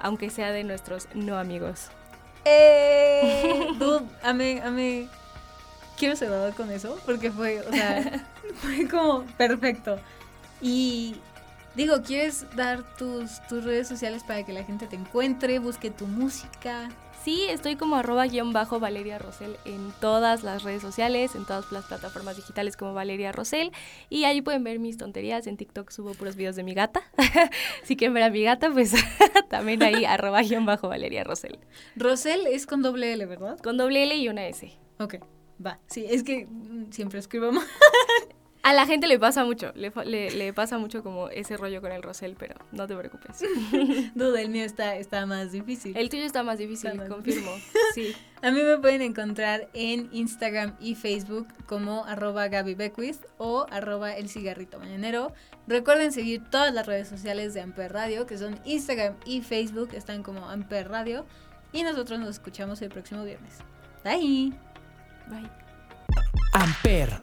aunque 0.00 0.28
sea 0.30 0.50
de 0.50 0.64
nuestros 0.64 1.08
no 1.14 1.38
amigos. 1.38 1.90
¡Eh! 2.44 3.68
Dude, 3.78 4.06
amé, 4.22 4.60
amé. 4.62 5.08
Quiero 5.96 6.16
cerrar 6.16 6.54
con 6.54 6.70
eso 6.70 6.98
porque 7.04 7.30
fue, 7.30 7.60
o 7.60 7.70
sea, 7.70 8.24
fue 8.56 8.88
como 8.88 9.24
perfecto. 9.36 9.98
Y 10.62 11.16
digo, 11.74 12.02
¿quieres 12.02 12.46
dar 12.56 12.82
tus, 12.96 13.40
tus 13.48 13.64
redes 13.64 13.88
sociales 13.88 14.22
para 14.24 14.44
que 14.44 14.52
la 14.52 14.64
gente 14.64 14.86
te 14.86 14.96
encuentre, 14.96 15.58
busque 15.58 15.90
tu 15.90 16.06
música? 16.06 16.88
Sí, 17.24 17.44
estoy 17.50 17.76
como 17.76 17.96
arroba 17.96 18.26
guion 18.26 18.54
bajo 18.54 18.80
Valeria 18.80 19.18
Rosel 19.18 19.58
en 19.66 19.92
todas 20.00 20.42
las 20.42 20.62
redes 20.62 20.80
sociales, 20.80 21.34
en 21.34 21.44
todas 21.44 21.70
las 21.70 21.84
plataformas 21.84 22.36
digitales 22.36 22.78
como 22.78 22.94
Valeria 22.94 23.30
Rosel. 23.30 23.72
Y 24.08 24.24
ahí 24.24 24.40
pueden 24.40 24.64
ver 24.64 24.78
mis 24.78 24.96
tonterías. 24.96 25.46
En 25.46 25.58
TikTok 25.58 25.90
subo 25.90 26.14
puros 26.14 26.36
videos 26.36 26.56
de 26.56 26.62
mi 26.62 26.72
gata. 26.72 27.02
si 27.82 27.96
quieren 27.96 28.14
ver 28.14 28.22
a 28.22 28.30
mi 28.30 28.42
gata, 28.42 28.70
pues 28.70 28.94
también 29.50 29.82
ahí 29.82 30.06
arroba 30.06 30.40
guion 30.40 30.64
bajo 30.64 30.88
Valeria 30.88 31.22
Rosel. 31.22 31.58
Rosel 31.94 32.46
es 32.46 32.64
con 32.64 32.80
doble 32.80 33.12
L, 33.12 33.26
¿verdad? 33.26 33.58
Con 33.58 33.76
doble 33.76 34.02
L 34.04 34.16
y 34.16 34.30
una 34.30 34.46
S. 34.46 34.72
Ok, 34.98 35.16
va. 35.64 35.78
Sí, 35.88 36.06
es 36.08 36.22
que 36.22 36.48
siempre 36.90 37.18
escribo 37.18 37.52
mal. 37.52 37.66
A 38.62 38.74
la 38.74 38.86
gente 38.86 39.06
le 39.06 39.18
pasa 39.18 39.42
mucho, 39.44 39.72
le, 39.74 39.90
le- 40.04 40.30
le 40.32 40.52
pasa 40.52 40.76
mucho 40.76 41.02
como 41.02 41.28
ese 41.30 41.56
rollo 41.56 41.80
con 41.80 41.92
el 41.92 42.02
Rosel, 42.02 42.36
pero 42.38 42.56
no 42.72 42.86
te 42.86 42.94
preocupes. 42.94 43.40
Dude, 44.14 44.42
el 44.42 44.50
mío 44.50 44.64
está, 44.64 44.96
está 44.96 45.24
más 45.24 45.50
difícil. 45.50 45.96
El 45.96 46.10
tuyo 46.10 46.24
está 46.24 46.42
más 46.42 46.58
difícil, 46.58 46.90
Está 46.90 47.02
más 47.02 47.08
confirmo. 47.08 47.50
Sí. 47.94 48.14
A 48.42 48.50
mí 48.50 48.62
me 48.62 48.76
pueden 48.78 49.00
encontrar 49.02 49.68
en 49.72 50.08
Instagram 50.12 50.76
y 50.78 50.94
Facebook 50.94 51.48
como 51.66 52.04
arroba 52.04 52.48
Gaby 52.48 52.74
Beckwith 52.74 53.18
o 53.38 53.66
arroba 53.70 54.14
el 54.16 54.28
cigarrito 54.28 54.78
mañanero. 54.78 55.32
Recuerden 55.66 56.12
seguir 56.12 56.42
todas 56.50 56.72
las 56.74 56.86
redes 56.86 57.08
sociales 57.08 57.54
de 57.54 57.62
Amper 57.62 57.92
Radio, 57.92 58.26
que 58.26 58.36
son 58.38 58.60
Instagram 58.64 59.16
y 59.24 59.40
Facebook, 59.42 59.90
están 59.94 60.22
como 60.22 60.48
Amper 60.48 60.88
Radio. 60.88 61.24
Y 61.72 61.82
nosotros 61.82 62.18
nos 62.20 62.28
escuchamos 62.30 62.80
el 62.82 62.90
próximo 62.90 63.24
viernes. 63.24 63.54
Bye. 64.04 64.52
Bye. 65.28 65.50
Amper, 66.52 67.22